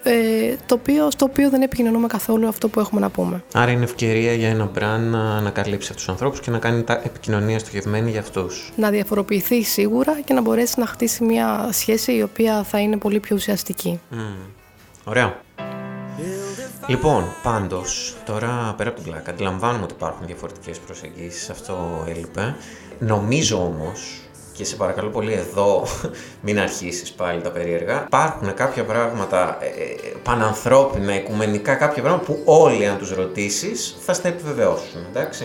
ε, 0.04 0.56
το 0.66 0.76
οποίο, 0.76 1.12
στο 1.12 1.26
οποίο 1.26 1.50
δεν 1.50 1.62
επικοινωνούμε 1.62 2.08
καθόλου 2.08 2.48
αυτό 2.48 2.68
που 2.68 2.80
έχουμε 2.80 3.02
να 3.02 3.10
πούμε. 3.10 3.44
Άρα 3.54 3.72
είναι 3.72 3.84
ευκαιρία 3.84 4.34
για 4.34 4.50
ένα 4.50 4.72
brand 4.78 5.10
να 5.12 5.38
ανακαλύψει 5.38 5.88
αυτούς 5.88 6.04
τους 6.04 6.10
ανθρώπους 6.10 6.40
και 6.40 6.52
να 6.52 6.58
κάνει 6.58 6.84
τα 6.84 7.02
επικοινωνία 7.04 7.60
στοχευμένη 7.60 8.12
για 8.12 8.20
αυτούς. 8.20 8.72
Να 8.76 8.90
διαφοροποιηθεί 8.90 9.64
σίγουρα 9.64 10.20
και 10.22 10.34
να 10.34 10.42
μπορέσει 10.42 10.80
να 10.80 10.86
χτίσει 10.86 11.24
μια 11.24 11.70
σχέση 11.72 12.16
η 12.16 12.22
οποία 12.22 12.64
θα 12.64 12.80
είναι 12.80 12.98
πολύ 12.98 13.20
πιο 13.20 13.36
ουσιαστική. 13.36 14.00
Mm. 14.12 14.16
Ωραία. 15.04 15.40
Λοιπόν, 16.88 17.24
πάντως, 17.44 18.16
τώρα 18.26 18.74
πέρα 18.78 18.90
από 18.90 19.02
την 19.02 19.12
πλάκα, 19.12 19.32
αντιλαμβάνουμε 19.32 19.84
ότι 19.84 19.94
υπάρχουν 19.94 20.26
διαφορετικές 20.26 20.80
προσεγγίσεις, 20.80 21.50
αυτό 21.50 22.06
έλειπε. 22.08 22.56
Νομίζω 23.00 23.58
όμως 23.58 24.22
και 24.54 24.64
σε 24.66 24.76
παρακαλώ 24.76 25.10
πολύ 25.10 25.34
εδώ 25.34 25.88
μην 26.46 26.60
αρχίσεις 26.60 27.12
πάλι 27.12 27.42
τα 27.42 27.50
περίεργα. 27.52 28.04
Υπάρχουν 28.06 28.54
κάποια 28.54 28.84
πράγματα 28.84 29.58
ε, 29.62 29.66
ε, 29.66 30.14
πανανθρώπινα, 30.24 31.16
οικουμενικά, 31.16 31.76
κάποια 31.76 32.02
πράγματα 32.02 32.26
που 32.26 32.42
όλοι 32.46 32.88
αν 32.88 32.98
τους 32.98 33.14
ρωτήσεις 33.14 33.96
θα 34.00 34.14
στα 34.14 34.28
επιβεβαιώσουν, 34.28 35.06
εντάξει. 35.10 35.44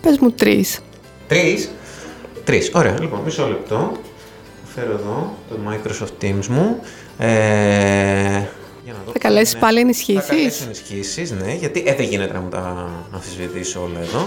Πες 0.00 0.18
μου 0.18 0.30
τρεις. 0.30 0.80
Τρεις; 1.28 1.70
Τρεις. 2.46 2.70
Ωραία. 2.74 3.00
Λοιπόν, 3.00 3.20
μισό 3.20 3.46
λεπτό. 3.46 3.92
Φέρω 4.74 4.92
εδώ 4.92 5.36
το 5.48 5.56
Microsoft 5.68 6.24
Teams 6.24 6.46
μου. 6.46 6.80
Ε, 7.18 7.26
για 8.84 8.92
να 8.92 8.98
δω 9.04 9.12
θα 9.12 9.18
καλέσεις 9.18 9.56
πάλι 9.56 9.80
ενισχύσεις; 9.80 10.24
Θα 10.24 10.34
καλέσεις 10.34 10.64
ενισχύσεις, 10.64 11.30
ναι, 11.30 11.54
γιατί 11.54 11.82
ε, 11.86 11.94
δεν 11.94 12.06
γίνεται 12.06 12.32
να 12.32 12.40
μου 12.40 12.48
τα 12.48 12.90
αμφισβητήσω 13.14 13.82
όλα 13.82 14.00
εδώ. 14.00 14.24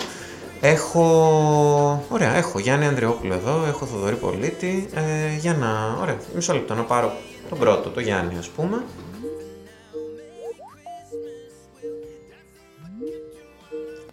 Έχω, 0.62 2.06
ωραία, 2.10 2.36
έχω 2.36 2.60
Γιάννη 2.60 2.86
Ανδριόπουλο 2.86 3.34
εδώ, 3.34 3.66
έχω 3.68 3.86
Θοδωρή 3.86 4.16
Πολίτη, 4.16 4.89
ε, 4.94 5.36
για 5.39 5.54
να, 5.54 5.98
ωραία, 6.01 6.18
μισό 6.36 6.54
λεπτό 6.54 6.75
να 6.75 6.84
πάρω 6.84 7.12
τον 7.50 7.58
πρώτο, 7.60 7.89
το 7.89 8.00
Γιάννη 8.00 8.38
ας 8.38 8.48
πούμε. 8.48 8.84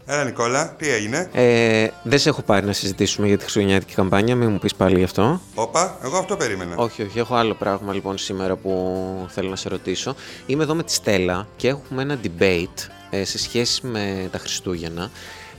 Έλα 0.09 0.25
Νικόλα, 0.25 0.75
τι 0.79 0.91
έγινε; 0.91 1.31
Ε, 1.33 1.89
δεν 2.03 2.19
σε 2.19 2.29
έχω 2.29 2.43
πάρει 2.43 2.67
να 2.67 2.73
συζητήσουμε 2.73 3.27
για 3.27 3.37
τη 3.37 3.43
χριστουγεννιάτικη 3.43 3.95
καμπάνια, 3.95 4.37
μην 4.37 4.51
μου 4.51 4.59
πεις 4.59 4.75
πάλι 4.75 4.99
γι' 4.99 5.05
αυτό. 5.05 5.41
Όπα, 5.55 5.99
εγώ 6.05 6.17
αυτό 6.17 6.37
περίμενα. 6.37 6.77
Όχι, 6.77 7.03
όχι, 7.03 7.19
έχω 7.19 7.35
άλλο 7.35 7.55
πράγμα 7.55 7.93
λοιπόν 7.93 8.19
σήμερα 8.19 8.57
που 8.57 9.27
θέλω 9.29 9.49
να 9.49 9.57
σε 9.57 9.69
ρωτήσω. 9.69 10.15
Είμαι 10.47 10.63
εδώ 10.63 10.75
με 10.75 10.83
τη 10.83 10.93
Στέλλα 10.93 11.47
και 11.57 11.69
έχουμε 11.69 12.03
ένα 12.03 12.19
debate 12.23 12.89
ε, 13.11 13.25
σε 13.25 13.39
σχέση 13.39 13.87
με 13.87 14.29
τα 14.33 14.39
Χριστούγεννα 14.39 15.11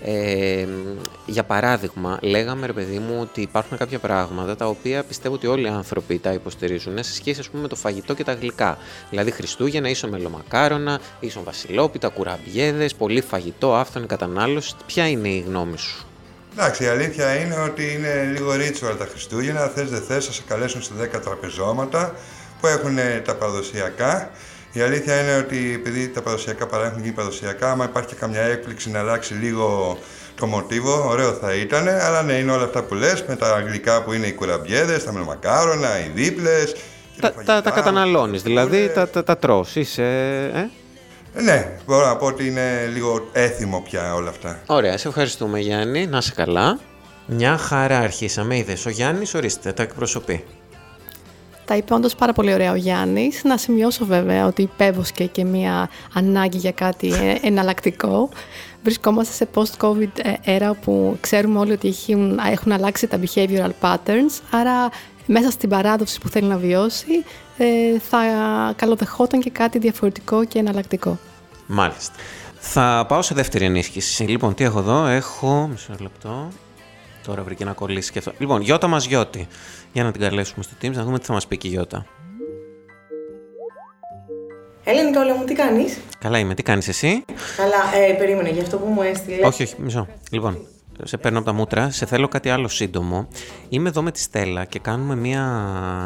ε, 0.03 0.67
για 1.25 1.43
παράδειγμα, 1.43 2.19
λέγαμε 2.21 2.65
ρε 2.65 2.73
παιδί 2.73 2.99
μου 2.99 3.17
ότι 3.21 3.41
υπάρχουν 3.41 3.77
κάποια 3.77 3.99
πράγματα 3.99 4.55
τα 4.55 4.67
οποία 4.67 5.03
πιστεύω 5.03 5.35
ότι 5.35 5.47
όλοι 5.47 5.65
οι 5.65 5.69
άνθρωποι 5.69 6.19
τα 6.19 6.33
υποστηρίζουν 6.33 7.03
σε 7.03 7.13
σχέση 7.13 7.39
ας 7.39 7.49
πούμε, 7.49 7.61
με 7.61 7.67
το 7.67 7.75
φαγητό 7.75 8.13
και 8.13 8.23
τα 8.23 8.33
γλυκά. 8.33 8.77
Δηλαδή 9.09 9.31
Χριστούγεννα, 9.31 9.89
ίσον 9.89 10.09
μελομακάρονα, 10.09 10.99
ίσον 11.19 11.43
βασιλόπιτα, 11.43 12.07
κουραμπιέδες, 12.07 12.95
πολύ 12.95 13.21
φαγητό, 13.21 13.75
άφθονη 13.75 14.05
κατανάλωση. 14.05 14.75
Ποια 14.85 15.07
είναι 15.09 15.27
η 15.27 15.43
γνώμη 15.47 15.77
σου; 15.77 16.05
Εντάξει, 16.53 16.83
η 16.83 16.87
αλήθεια 16.87 17.35
είναι 17.35 17.55
ότι 17.55 17.93
είναι 17.93 18.23
λίγο 18.33 18.53
ρίτσουαλ 18.53 18.97
τα 18.97 19.05
Χριστούγεννα. 19.05 19.67
Θες 19.67 19.89
δεν 19.89 20.01
θες, 20.01 20.25
θα 20.25 20.31
σε 20.31 20.41
καλέσουν 20.47 20.81
σε 20.81 20.91
10 21.01 21.21
τραπεζώματα 21.23 22.15
που 22.61 22.67
έχουν 22.67 22.97
τα 23.25 23.35
παραδοσιακά 23.35 24.31
η 24.77 24.81
αλήθεια 24.81 25.21
είναι 25.21 25.35
ότι 25.35 25.73
επειδή 25.73 26.09
τα 26.09 26.21
παραδοσιακά 26.21 26.67
παρά 26.67 26.93
γίνει 26.97 27.11
παραδοσιακά, 27.11 27.71
άμα 27.71 27.85
υπάρχει 27.85 28.09
και 28.09 28.15
καμιά 28.15 28.41
έκπληξη 28.41 28.91
να 28.91 28.99
αλλάξει 28.99 29.33
λίγο 29.33 29.97
το 30.35 30.45
μοτίβο, 30.45 31.07
ωραίο 31.07 31.33
θα 31.33 31.53
ήταν. 31.53 31.87
Αλλά 31.87 32.21
ναι, 32.21 32.33
είναι 32.33 32.51
όλα 32.51 32.63
αυτά 32.63 32.83
που 32.83 32.93
λες 32.93 33.23
με 33.27 33.35
τα 33.35 33.55
αγγλικά 33.55 34.03
που 34.03 34.13
είναι 34.13 34.27
οι 34.27 34.33
κουραμπιέδε, 34.33 34.97
τα 34.97 35.11
μελομακάρονα, 35.11 35.99
οι 35.99 36.11
δίπλες. 36.13 36.75
Τα, 37.21 37.33
τα, 37.45 37.61
τα 37.61 37.71
καταναλώνεις, 37.71 38.41
δηλαδή 38.41 38.91
τα, 38.93 39.07
τα, 39.09 39.23
τα 39.23 39.37
τρως, 39.37 39.75
είσαι, 39.75 40.03
ε; 40.53 41.41
Ναι, 41.41 41.71
μπορώ 41.85 42.05
να 42.05 42.15
πω 42.15 42.25
ότι 42.25 42.47
είναι 42.47 42.89
λίγο 42.93 43.29
έθιμο 43.31 43.81
πια 43.89 44.13
όλα 44.13 44.29
αυτά. 44.29 44.59
Ωραία, 44.65 44.97
σε 44.97 45.07
ευχαριστούμε 45.07 45.59
Γιάννη, 45.59 46.07
να 46.07 46.17
είσαι 46.17 46.33
καλά. 46.35 46.79
Μια 47.25 47.57
χαρά 47.57 47.99
αρχίσαμε, 47.99 48.57
είδες 48.57 48.85
ο 48.85 48.89
Γιάννης, 48.89 49.33
ορίστε, 49.33 49.71
τα 49.71 49.83
εκπροσωπεί. 49.83 50.43
Τα 51.67 51.75
είπε 51.75 51.93
όντως 51.93 52.15
πάρα 52.15 52.33
πολύ 52.33 52.53
ωραία 52.53 52.71
ο 52.71 52.75
Γιάννης. 52.75 53.43
Να 53.43 53.57
σημειώσω 53.57 54.05
βέβαια 54.05 54.45
ότι 54.45 54.61
υπέβοσκε 54.61 55.25
και 55.25 55.43
μια 55.43 55.89
ανάγκη 56.13 56.57
για 56.57 56.71
κάτι 56.71 57.07
ε, 57.07 57.47
εναλλακτικό. 57.47 58.29
Βρισκόμαστε 58.83 59.33
σε 59.33 59.47
post-COVID 59.53 60.25
era 60.45 60.71
που 60.81 61.17
ξέρουμε 61.21 61.59
όλοι 61.59 61.71
ότι 61.71 61.87
έχουν, 61.87 62.39
έχουν 62.51 62.71
αλλάξει 62.71 63.07
τα 63.07 63.19
behavioral 63.19 63.71
patterns, 63.81 64.41
άρα 64.51 64.89
μέσα 65.25 65.51
στην 65.51 65.69
παράδοση 65.69 66.19
που 66.19 66.29
θέλει 66.29 66.47
να 66.47 66.57
βιώσει 66.57 67.23
ε, 67.57 67.99
θα 67.99 68.17
καλοδεχόταν 68.75 69.39
και 69.39 69.49
κάτι 69.49 69.79
διαφορετικό 69.79 70.45
και 70.45 70.59
εναλλακτικό. 70.59 71.17
Μάλιστα. 71.67 72.13
Θα 72.59 73.05
πάω 73.07 73.21
σε 73.21 73.33
δεύτερη 73.33 73.65
ενίσχυση. 73.65 74.23
Λοιπόν, 74.23 74.53
τι 74.53 74.63
έχω 74.63 74.79
εδώ, 74.79 75.05
έχω... 75.05 75.67
Μισό 75.71 75.93
λεπτό. 75.99 76.49
Τώρα 77.25 77.43
βρήκε 77.43 77.65
να 77.65 77.73
κολλήσει 77.73 78.11
και 78.11 78.19
αυτό. 78.19 78.31
Λοιπόν, 78.37 78.61
Γιώτα 78.61 78.87
Μαζιώτη. 78.87 79.47
Για 79.93 80.03
να 80.03 80.11
την 80.11 80.21
καλέσουμε 80.21 80.63
στο 80.63 80.73
Teams, 80.81 80.93
να 80.93 81.03
δούμε 81.03 81.19
τι 81.19 81.25
θα 81.25 81.33
μας 81.33 81.47
πει 81.47 81.57
και 81.57 81.67
η 81.67 81.71
Γιώτα. 81.71 82.05
Έλα 84.83 85.03
Νικόλα 85.03 85.35
μου, 85.35 85.43
τι 85.43 85.53
κάνεις; 85.53 85.99
Καλά 86.19 86.39
είμαι, 86.39 86.53
τι 86.53 86.63
κάνεις 86.63 86.87
εσύ; 86.87 87.25
Καλά, 87.57 88.05
ε, 88.05 88.13
περίμενε 88.13 88.49
για 88.49 88.61
αυτό 88.61 88.77
που 88.77 88.87
μου 88.87 89.01
έστειλες. 89.01 89.45
Όχι, 89.45 89.63
όχι, 89.63 89.75
μισό. 89.77 90.07
Λοιπόν, 90.31 90.67
σε 91.03 91.17
παίρνω 91.17 91.37
από 91.37 91.47
τα 91.47 91.53
μούτρα, 91.53 91.91
σε 91.91 92.05
θέλω 92.05 92.27
κάτι 92.27 92.49
άλλο 92.49 92.67
σύντομο. 92.67 93.27
Είμαι 93.69 93.89
εδώ 93.89 94.01
με 94.01 94.11
τη 94.11 94.19
Στέλλα 94.19 94.65
και 94.65 94.79
κάνουμε 94.79 95.15
μια, 95.15 95.45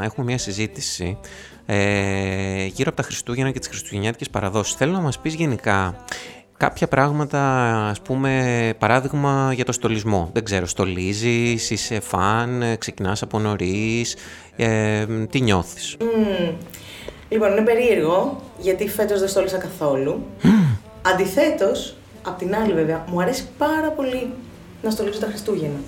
έχουμε 0.03 0.25
μια 0.25 0.37
συζήτηση 0.37 1.17
ε, 1.65 2.65
γύρω 2.65 2.89
από 2.89 2.95
τα 2.95 3.03
Χριστούγεννα 3.03 3.51
και 3.51 3.59
τις 3.59 3.67
Χριστουγεννιάτικες 3.67 4.29
παραδόσεις. 4.29 4.75
Θέλω 4.75 4.91
να 4.91 4.99
μας 4.99 5.19
πεις 5.19 5.33
γενικά 5.33 6.05
κάποια 6.61 6.87
πράγματα, 6.87 7.39
ας 7.89 8.01
πούμε, 8.01 8.73
παράδειγμα 8.77 9.51
για 9.53 9.65
το 9.65 9.71
στολισμό. 9.71 10.29
Δεν 10.33 10.43
ξέρω, 10.43 10.65
στολίζεις, 10.65 11.69
είσαι 11.69 11.99
φαν, 11.99 12.63
ξεκινάς 12.77 13.21
από 13.21 13.39
νωρίς, 13.39 14.15
ε, 14.55 15.05
τι 15.29 15.41
νιώθεις; 15.41 15.97
Mm. 15.99 16.53
Λοιπόν, 17.29 17.51
είναι 17.51 17.61
περίεργο, 17.61 18.41
γιατί 18.57 18.87
φέτος 18.87 19.19
δεν 19.19 19.29
στόλισα 19.29 19.57
καθόλου. 19.57 20.25
Mm. 20.43 20.47
Αντιθέτως, 21.01 21.95
απ' 22.23 22.37
την 22.37 22.55
άλλη 22.55 22.73
βέβαια, 22.73 23.05
μου 23.07 23.21
αρέσει 23.21 23.47
πάρα 23.57 23.89
πολύ 23.89 24.29
να 24.81 24.89
στολίζω 24.89 25.19
τα 25.19 25.27
Χριστούγεννα. 25.27 25.79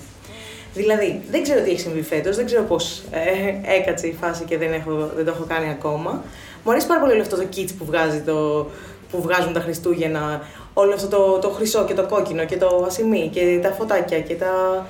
Δηλαδή, 0.74 1.20
δεν 1.30 1.42
ξέρω 1.42 1.60
τι 1.60 1.70
έχει 1.70 1.80
συμβεί 1.80 2.02
φέτος, 2.02 2.36
δεν 2.36 2.46
ξέρω 2.46 2.62
πώς 2.62 3.02
ε, 3.10 3.72
έκατσε 3.76 4.06
η 4.06 4.16
φάση 4.20 4.44
και 4.44 4.58
δεν, 4.58 4.72
έχω, 4.72 5.10
δεν 5.16 5.24
το 5.24 5.32
έχω 5.36 5.44
κάνει 5.48 5.70
ακόμα. 5.70 6.22
Μου 6.64 6.70
αρέσει 6.70 6.86
πάρα 6.86 7.00
πολύ 7.00 7.12
όλο 7.12 7.22
αυτό 7.22 7.36
το 7.36 7.46
kit 7.56 7.68
που, 7.78 7.84
βγάζει 7.84 8.20
το, 8.20 8.66
που 9.10 9.22
βγάζουν 9.22 9.52
τα 9.52 9.60
Χριστούγεννα 9.60 10.40
όλο 10.74 10.94
αυτό 10.94 11.08
το, 11.08 11.38
το 11.38 11.48
χρυσό 11.48 11.84
και 11.84 11.94
το 11.94 12.06
κόκκινο 12.06 12.44
και 12.44 12.56
το 12.56 12.84
ασημί 12.86 13.30
και 13.32 13.58
τα 13.62 13.70
φωτάκια 13.70 14.20
και 14.20 14.34
τα... 14.34 14.86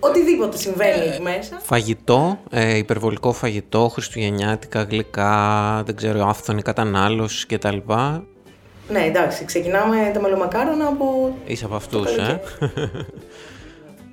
Οτιδήποτε 0.00 0.56
συμβαίνει 0.56 1.06
εκεί 1.06 1.22
μέσα. 1.22 1.60
Φαγητό, 1.62 2.38
ε, 2.50 2.76
υπερβολικό 2.76 3.32
φαγητό, 3.32 3.88
χριστουγεννιάτικα, 3.88 4.82
γλυκά, 4.82 5.82
δεν 5.86 5.96
ξέρω, 5.96 6.26
άφθονη 6.28 6.62
κατανάλωση 6.62 7.46
κτλ. 7.46 7.76
Ναι, 8.88 9.04
εντάξει, 9.04 9.44
ξεκινάμε 9.44 10.10
τα 10.14 10.20
μελομακάρονα 10.20 10.86
από... 10.86 11.36
Είσαι 11.46 11.64
από 11.64 11.74
αυτούς, 11.74 12.16
ε. 12.16 12.40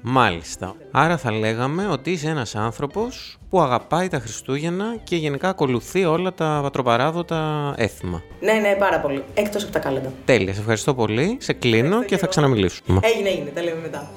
Μάλιστα. 0.02 0.76
Άρα 0.92 1.18
θα 1.18 1.32
λέγαμε 1.32 1.88
ότι 1.88 2.12
είσαι 2.12 2.30
ένας 2.30 2.56
άνθρωπος 2.56 3.38
που 3.50 3.62
αγαπάει 3.62 4.08
τα 4.08 4.20
Χριστούγεννα 4.20 4.96
και 5.04 5.16
γενικά 5.16 5.50
ακολουθεί 5.50 6.06
όλα 6.06 6.34
τα 6.34 6.60
πατροπαράδοτα 6.64 7.74
έθιμα. 7.78 8.22
Ναι, 8.40 8.54
ναι, 8.54 8.76
πάρα 8.80 9.00
πολύ. 9.00 9.24
Εκτός 9.34 9.64
από 9.64 9.72
τα 9.72 9.80
κάλαντα. 9.80 10.14
Τέλεια, 10.26 10.54
σε 10.54 10.60
ευχαριστώ 10.60 10.94
πολύ. 10.94 11.38
Σε 11.40 11.54
κλείνω 11.54 12.04
και 12.04 12.18
θα 12.18 12.28
ξαναμιλήσουμε. 12.28 13.00
Έγινε, 13.04 13.30
έγινε. 13.30 13.50
Τα 13.50 13.64
λέμε 13.64 13.82
μετά. 13.82 14.12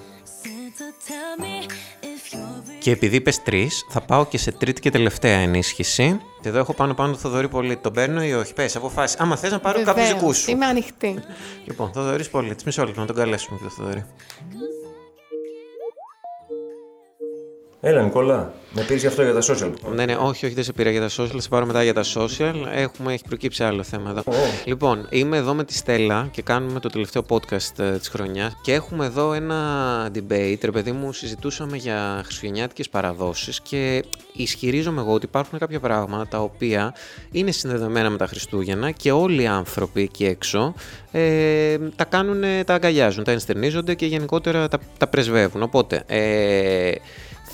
Και 2.79 2.91
επειδή 2.91 3.17
είπε 3.17 3.33
τρεις, 3.45 3.87
θα 3.89 4.01
πάω 4.01 4.27
και 4.27 4.39
σε 4.39 4.53
τρίτη 4.53 4.81
και 4.81 4.91
τελευταία 4.91 5.39
ενίσχυση. 5.39 6.21
Εδώ 6.43 6.59
έχω 6.59 6.75
πάνω 6.75 6.95
πάνω 6.95 7.13
το 7.13 7.19
Θοδωρή 7.19 7.49
πολύ. 7.49 7.77
Τον 7.77 7.93
παίρνω 7.93 8.25
ή 8.25 8.33
όχι, 8.33 8.53
πες, 8.53 8.77
αποφάσισε. 8.77 9.23
Άμα 9.23 9.37
θες 9.37 9.51
να 9.51 9.59
πάρω 9.59 9.83
κάποιους 9.83 10.09
δικούς 10.09 10.37
σου. 10.39 10.51
Είμαι 10.51 10.67
ανοιχτή. 10.67 11.19
Λοιπόν, 11.65 11.93
Θοδωρής 11.93 12.31
πολύ. 12.31 12.55
Τι 12.55 12.63
μισό 12.67 12.85
λεπτό 12.85 13.01
να 13.01 13.07
τον 13.07 13.17
καλέσουμε 13.17 13.59
και 13.59 13.65
το 13.65 13.71
Θοδωρή. 13.71 14.05
Έλα, 17.85 18.03
Νικόλα. 18.03 18.53
Με 18.73 18.83
πήρες 18.83 19.05
αυτό 19.05 19.23
για 19.23 19.33
τα 19.33 19.41
social. 19.41 19.73
Ναι, 19.95 20.05
ναι, 20.05 20.15
όχι, 20.15 20.47
όχι, 20.47 20.55
δεν 20.55 20.65
σε 20.65 20.73
πήρα 20.73 20.91
για 20.91 21.01
τα 21.01 21.09
social. 21.09 21.37
Σε 21.37 21.49
πάρω 21.49 21.67
μετά 21.67 21.83
για 21.83 21.95
τα 21.95 22.03
social. 22.15 22.55
Έχουμε, 22.75 23.13
έχει 23.13 23.23
προκύψει 23.29 23.65
άλλο 23.65 23.83
θέμα 23.83 24.11
εδώ. 24.11 24.23
Λοιπόν, 24.65 25.07
είμαι 25.11 25.37
εδώ 25.37 25.55
με 25.55 25.65
τη 25.65 25.75
Στέλλα 25.75 26.29
και 26.31 26.43
κάνουμε 26.43 26.81
το 26.81 26.89
τελευταίο 26.89 27.25
podcast 27.29 27.79
ε, 27.79 27.99
της 27.99 28.09
χρονιάς. 28.09 28.57
Και 28.63 28.73
έχουμε 28.73 29.07
εδώ 29.07 29.33
ένα 29.33 30.11
debate. 30.15 30.59
Ρε 30.63 30.71
παιδί 30.71 30.93
μου, 30.93 31.13
συζητούσαμε 31.13 31.77
για 31.77 32.23
χριστουγεννιάτικες 32.25 32.89
παραδόσεις 32.89 33.61
και 33.61 34.05
ισχυρίζομαι 34.33 35.01
εγώ 35.01 35.13
ότι 35.13 35.27
υπάρχουν 35.27 35.59
κάποια 35.59 35.81
πράγματα 35.81 36.27
τα 36.29 36.39
οποία 36.39 36.95
είναι 37.31 37.51
συνδεδεμένα 37.51 38.11
με 38.11 38.17
τα 38.17 38.27
Χριστούγεννα 38.27 38.91
και 38.91 39.13
όλοι 39.13 39.43
οι 39.43 39.47
άνθρωποι 39.47 40.03
εκεί 40.03 40.25
έξω 40.25 40.75
ε, 41.13 41.79
τα 41.97 42.05
κάνουν, 42.05 42.43
τα 42.65 42.75
αγκαλιάζουν, 42.75 43.25
τα 43.25 43.33
ενστερνίζονται 43.33 43.95
και 43.95 44.07
γενικότερα 44.07 44.69
τα, 44.69 44.79
τα 44.99 45.07
πρεσβεύουν. 45.07 45.63
Οπότε, 45.63 46.03
ε, 46.07 46.93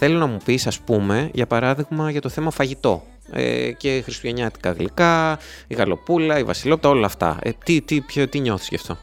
Θέλω 0.00 0.18
να 0.18 0.26
μου 0.26 0.38
πεις, 0.44 0.66
ας 0.66 0.78
πούμε, 0.80 1.30
για 1.32 1.46
παράδειγμα, 1.46 2.10
για 2.10 2.20
το 2.20 2.28
θέμα 2.28 2.50
φαγητό 2.50 3.02
ε, 3.32 3.70
και 3.72 4.00
χριστουγεννιάτικα 4.04 4.70
γλυκά, 4.70 5.38
η 5.66 5.74
γαλοπούλα, 5.74 6.38
η 6.38 6.44
βασιλόπτα, 6.44 6.88
όλα 6.88 7.06
αυτά. 7.06 7.38
Ε, 7.42 7.50
τι, 7.64 7.80
τι, 7.80 8.00
ποιο, 8.00 8.28
τι 8.28 8.38
νιώθεις 8.38 8.68
γι' 8.68 8.74
αυτό; 8.74 8.98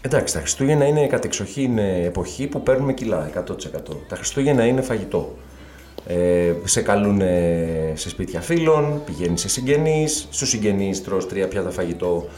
Εντάξει, 0.00 0.34
τα 0.34 0.40
Χριστούγεννα 0.40 0.84
είναι 0.84 1.06
κατεξοχήν 1.06 1.78
εποχή 1.78 2.46
που 2.46 2.62
παίρνουμε 2.62 2.92
κιλά, 2.92 3.30
100%. 3.34 3.52
Τα 4.08 4.16
Χριστούγεννα 4.16 4.66
είναι 4.66 4.80
φαγητό. 4.80 5.36
Ε, 6.06 6.52
σε 6.64 6.82
καλούν 6.82 7.20
σε 7.94 8.08
σπίτια 8.08 8.40
φίλων, 8.40 9.02
πηγαίνεις 9.04 9.40
σε 9.40 9.48
συγγενείς, 9.48 10.28
στους 10.30 10.48
συγγενείς 10.48 11.04
τρως 11.04 11.28
τρία 11.28 11.48
πιάτα 11.48 11.70
φαγητό 11.70 12.28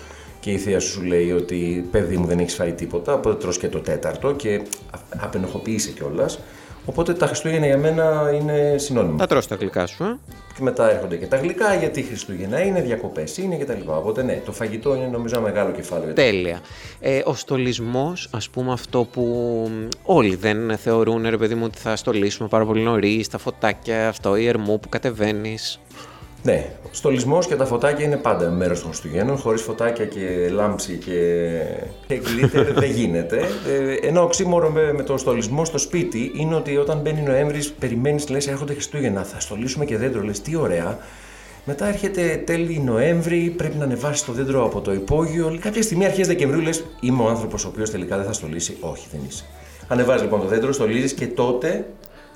και 0.40 0.50
η 0.50 0.58
θεία 0.58 0.80
σου 0.80 0.90
σου 0.90 1.02
λέει 1.02 1.32
ότι 1.32 1.88
παιδί 1.90 2.16
μου 2.16 2.26
δεν 2.26 2.38
έχεις 2.38 2.54
φάει 2.54 2.72
τίποτα, 2.72 3.12
οπότε 3.12 3.36
τρως 3.36 3.58
και 3.58 3.68
το 3.68 3.80
τέταρτο 3.80 4.32
και 4.32 4.62
απενοχοποιείσαι 5.16 5.90
κιόλας. 5.90 6.38
Οπότε 6.88 7.12
τα 7.12 7.26
Χριστούγεννα 7.26 7.66
για 7.66 7.78
μένα 7.78 8.30
είναι 8.34 8.74
συνώνυμα. 8.78 9.16
Τα 9.16 9.26
τρως 9.26 9.46
τα 9.46 9.54
γλυκά 9.54 9.86
σου, 9.86 10.04
ε; 10.04 10.16
Και 10.56 10.62
μετά 10.62 10.90
έρχονται 10.90 11.16
και 11.16 11.26
τα 11.26 11.36
γλυκά, 11.36 11.74
γιατί 11.74 12.02
Χριστούγεννα 12.02 12.60
είναι, 12.60 12.80
διακοπές 12.80 13.36
είναι 13.36 13.56
κτλ. 13.56 13.80
Οπότε 13.86 14.22
ναι, 14.22 14.42
το 14.44 14.52
φαγητό 14.52 14.94
είναι 14.94 15.06
νομίζω 15.06 15.36
ένα 15.36 15.46
μεγάλο 15.46 15.70
κεφάλαιο. 15.70 16.12
Τέλεια. 16.12 16.60
Ε, 17.00 17.22
ο 17.24 17.34
στολισμός, 17.34 18.28
ας 18.32 18.48
πούμε, 18.48 18.72
αυτό 18.72 19.04
που 19.04 19.24
όλοι 20.02 20.36
δεν 20.36 20.76
θεωρούν, 20.76 21.28
ρε 21.28 21.36
παιδί 21.36 21.54
μου, 21.54 21.64
ότι 21.64 21.78
θα 21.78 21.96
στολίσουμε 21.96 22.48
πάρα 22.48 22.64
πολύ 22.64 22.82
νωρίς, 22.82 23.28
τα 23.28 23.38
φωτάκια, 23.38 24.08
αυτό, 24.08 24.36
η 24.36 24.46
ερμού 24.46 24.80
που 24.80 24.88
κατεβαίνεις. 24.88 25.80
Ναι, 26.48 26.66
ο 26.82 26.88
στολισμός 26.90 27.46
και 27.46 27.56
τα 27.56 27.64
φωτάκια 27.64 28.04
είναι 28.04 28.16
πάντα 28.16 28.50
μέρος 28.50 28.80
των 28.80 28.88
Χριστουγέννων. 28.88 29.36
Χωρίς 29.36 29.62
φωτάκια 29.62 30.04
και 30.04 30.48
λάμψη 30.50 30.98
και, 32.06 32.16
γλίτερ 32.16 32.72
δεν 32.80 32.90
γίνεται. 32.90 33.36
Ε, 33.68 34.06
ενώ 34.06 34.22
οξύμορο 34.22 34.70
με, 34.70 34.92
με 34.92 35.02
το 35.02 35.16
στολισμό 35.16 35.64
στο 35.64 35.78
σπίτι 35.78 36.32
είναι 36.34 36.54
ότι 36.54 36.76
όταν 36.76 36.98
μπαίνει 36.98 37.20
Νοέμβρη, 37.20 37.64
περιμένεις, 37.78 38.28
λες, 38.28 38.46
έρχονται 38.46 38.72
Χριστούγεννα. 38.72 39.22
Θα 39.22 39.40
στολίσουμε 39.40 39.84
και 39.84 39.96
δέντρο, 39.96 40.22
λες, 40.22 40.40
τι 40.40 40.56
ωραία. 40.56 40.98
Μετά 41.64 41.88
έρχεται 41.88 42.42
τέλη 42.46 42.78
Νοέμβρη, 42.78 43.54
πρέπει 43.56 43.76
να 43.76 43.84
ανεβάσεις 43.84 44.24
το 44.24 44.32
δέντρο 44.32 44.64
από 44.64 44.80
το 44.80 44.92
υπόγειο. 44.92 45.58
Κάποια 45.60 45.82
στιγμή 45.82 46.04
αρχές 46.04 46.26
Δεκεμβρίου 46.26 46.60
λες: 46.60 46.84
Είμαι 47.00 47.22
ο 47.22 47.28
άνθρωπος 47.28 47.64
ο 47.64 47.68
οποίος 47.68 47.90
τελικά 47.90 48.16
δεν 48.16 48.26
θα 48.26 48.32
στολίσει. 48.32 48.76
Όχι, 48.80 49.06
δεν 49.12 49.20
είσαι. 49.28 49.44
Ανεβάζεις 49.88 50.22
λοιπόν 50.22 50.40
το 50.40 50.46
δέντρο, 50.46 50.72
στολίζεις 50.72 51.12
και 51.12 51.26
τότε 51.26 51.84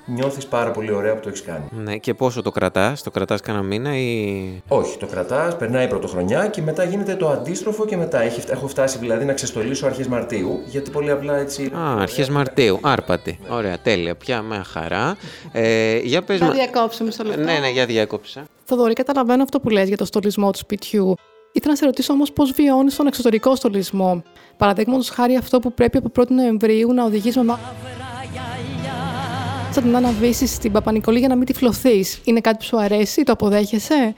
νιώθεις 0.05 0.45
πάρα 0.45 0.71
πολύ 0.71 0.91
ωραία 0.91 1.13
που 1.13 1.19
το 1.19 1.29
έχεις 1.29 1.41
κάνει. 1.41 1.63
Ναι, 1.71 1.97
και 1.97 2.13
πόσο 2.13 2.41
το 2.41 2.51
κρατάς, 2.51 3.03
το 3.03 3.11
κρατάς 3.11 3.41
κανένα 3.41 3.63
μήνα 3.63 3.97
ή. 3.97 4.61
Όχι, 4.67 4.97
το 4.97 5.05
κρατάς, 5.05 5.57
περνάει 5.57 5.87
πρωτοχρονιά 5.87 6.47
και 6.47 6.61
μετά 6.61 6.83
γίνεται 6.83 7.15
το 7.15 7.29
αντίστροφο 7.29 7.85
και 7.85 7.97
μετά. 7.97 8.21
Έχει, 8.21 8.41
έχω 8.47 8.67
φτάσει 8.67 8.97
δηλαδή 8.97 9.25
να 9.25 9.33
ξεστολίσω 9.33 9.85
αρχές 9.85 10.07
Μαρτίου, 10.07 10.61
γιατί 10.65 10.89
πολύ 10.89 11.11
απλά 11.11 11.37
έτσι. 11.37 11.71
Α, 11.77 12.01
αρχές 12.01 12.29
Μαρτίου, 12.29 12.79
άρπατη. 12.81 13.39
Ωραία, 13.49 13.79
τέλεια, 13.79 14.15
πια 14.15 14.41
με 14.41 14.63
χαρά. 14.65 15.17
Ε, 15.51 15.97
για 15.97 16.21
πες 16.21 16.39
Θα 16.39 16.51
διακόψουμε 16.51 17.11
στο 17.11 17.23
λεπτό. 17.23 17.41
Ναι, 17.41 17.59
ναι, 17.59 17.69
για 17.69 17.85
διάκοψα. 17.85 18.45
Θοδωρή, 18.63 18.93
καταλαβαίνω 18.93 19.43
αυτό 19.43 19.59
που 19.59 19.69
λες 19.69 19.87
για 19.87 19.97
το 19.97 20.05
στολισμό 20.05 20.51
του 20.51 20.57
σπιτιού. 20.57 21.15
Ήθελα 21.55 21.71
να 21.71 21.77
σε 21.77 21.85
ρωτήσω 21.85 22.13
όμως 22.13 22.31
πώς 22.31 22.51
βιώνεις 22.51 22.95
τον 22.95 23.07
εξωτερικό 23.07 23.55
στολισμό. 23.55 24.23
Παραδείγματος 24.57 25.09
χάρη 25.09 25.35
αυτό 25.35 25.59
που 25.59 25.73
πρέπει 25.73 25.97
από 25.97 26.11
1η 26.15 26.29
Νοεμβρίου 26.29 26.93
να 26.93 27.03
οδηγείς 27.03 27.35
με 27.35 27.43
σαν 29.73 29.89
να 29.89 29.97
αναβήσει 29.97 30.47
στην 30.47 30.71
Παπα-Νικολή 30.71 31.19
για 31.19 31.27
να 31.27 31.35
μην 31.35 31.45
τυφλωθείς. 31.45 32.19
Είναι 32.23 32.39
κάτι 32.39 32.57
που 32.57 32.63
σου 32.63 32.79
αρέσει, 32.79 33.23
το 33.23 33.31
αποδέχεσαι; 33.31 34.15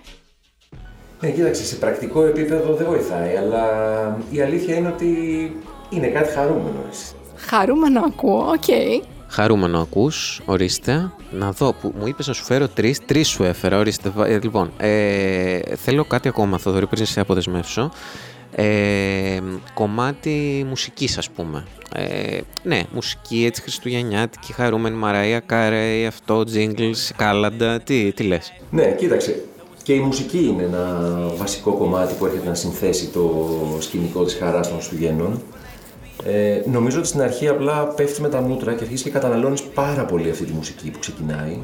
Ναι, 1.22 1.30
κοίταξε, 1.30 1.66
σε 1.66 1.76
πρακτικό 1.76 2.24
επίπεδο 2.24 2.74
δεν 2.74 2.88
βοηθάει, 2.88 3.36
αλλά 3.36 3.66
η 4.30 4.42
αλήθεια 4.42 4.76
είναι 4.76 4.88
ότι 4.88 5.08
είναι 5.90 6.08
κάτι 6.08 6.34
χαρούμενο. 6.34 6.84
Χαρούμενο 7.36 8.02
ακούω, 8.06 8.48
OK. 8.48 8.64
Okay. 8.68 9.02
Χαρούμενο 9.28 9.80
ακούς, 9.80 10.42
ορίστε. 10.46 11.12
Να 11.32 11.52
δω 11.52 11.74
που 11.74 11.94
μου 12.00 12.08
είπες 12.08 12.28
να 12.28 12.34
σου 12.34 12.44
φέρω 12.44 12.68
τρεις, 12.68 13.06
τρεις 13.06 13.28
σου 13.28 13.44
έφερα, 13.44 13.78
ορίστε. 13.78 14.12
Ε, 14.26 14.40
λοιπόν, 14.42 14.72
ε, 14.78 15.60
θέλω 15.76 16.06
κάτι 16.06 16.28
ακόμα, 16.28 16.58
Θοδωρή, 16.58 16.88
πριν 16.88 17.06
σε 17.06 17.20
αποδεσμεύσω. 17.20 17.92
Ε, 18.58 19.40
κομμάτι 19.74 20.66
μουσικής 20.70 21.18
ας 21.18 21.30
πούμε. 21.30 21.66
Ε, 21.96 22.40
ναι, 22.64 22.84
μουσική 22.94 23.46
έτσι 23.46 23.62
χριστουγεννιάτικη, 23.62 24.54
χαρούμενη 24.54 25.00
Mariah 25.04 25.40
Carey, 25.46 26.06
αυτό, 26.06 26.44
jingles, 26.54 27.12
κάλαντα, 27.16 27.80
τι, 27.80 28.12
τι 28.12 28.24
λες; 28.24 28.54
Ναι, 28.70 28.96
κοίταξε, 28.98 29.44
και 29.84 29.94
η 29.94 30.00
μουσική 30.00 30.44
είναι 30.44 30.64
ένα 30.64 31.02
βασικό 31.38 31.74
κομμάτι 31.74 32.14
που 32.14 32.26
έρχεται 32.26 32.48
να 32.48 32.56
συνθέσει 32.56 33.08
το 33.08 33.48
σκηνικό 33.80 34.24
της 34.24 34.34
χαράς 34.34 34.68
των 34.68 34.78
Χριστουγέννων. 34.78 35.42
Ε, 36.26 36.62
νομίζω 36.72 36.98
ότι 36.98 37.08
στην 37.08 37.22
αρχή 37.22 37.48
απλά 37.48 37.86
πέφτει 37.86 38.22
με 38.22 38.30
τα 38.30 38.42
μούτρα 38.42 38.74
και 38.74 38.84
αρχίζεις 38.84 39.04
και 39.04 39.10
καταναλώνεις 39.10 39.64
πάρα 39.64 40.06
πολύ 40.06 40.30
αυτή 40.30 40.46
τη 40.46 40.52
μουσική 40.52 40.90
που 40.92 41.00
ξεκινάει 41.00 41.60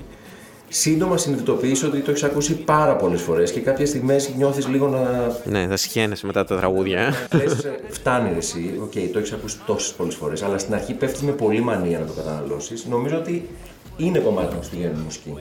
σύντομα 0.74 1.18
συνειδητοποιείς 1.18 1.84
ότι 1.84 2.00
το 2.00 2.12
έχεις 2.12 2.24
ακούσει 2.24 2.56
πάρα 2.56 2.96
πολλές 2.96 3.22
φορές 3.22 3.52
και 3.52 3.60
κάποιες 3.60 3.90
στιγμές 3.90 4.34
νιώθεις 4.38 4.68
λίγο 4.68 4.88
να. 4.88 5.32
Ναι, 5.46 5.68
τα 5.68 5.78
σιχαίνεσαι 5.78 6.26
μετά 6.26 6.46
τα 6.46 6.58
τραγούδια. 6.58 7.14
Λες, 7.32 7.64
ε, 7.64 7.80
φτάνει 7.90 8.38
εσύ, 8.38 8.80
OK, 8.82 8.92
okay, 8.92 9.10
το 9.14 9.20
έχεις 9.20 9.32
ακούσει 9.32 9.60
τόσες 9.66 9.94
πολλές 9.94 10.16
φορές, 10.16 10.44
αλλά 10.44 10.58
στην 10.58 10.74
αρχή 10.74 10.94
πέφτεις 10.94 11.22
με 11.22 11.32
πολύ 11.32 11.62
μανία 11.62 12.00
να 12.00 12.06
το 12.06 12.14
καταναλώσεις. 12.14 12.86
Νομίζω 12.86 13.18
ότι 13.18 13.50
είναι 13.98 14.20
κομμάτι 14.20 14.56
μα 14.56 14.62
στη 14.62 14.92
μουσική. 15.04 15.34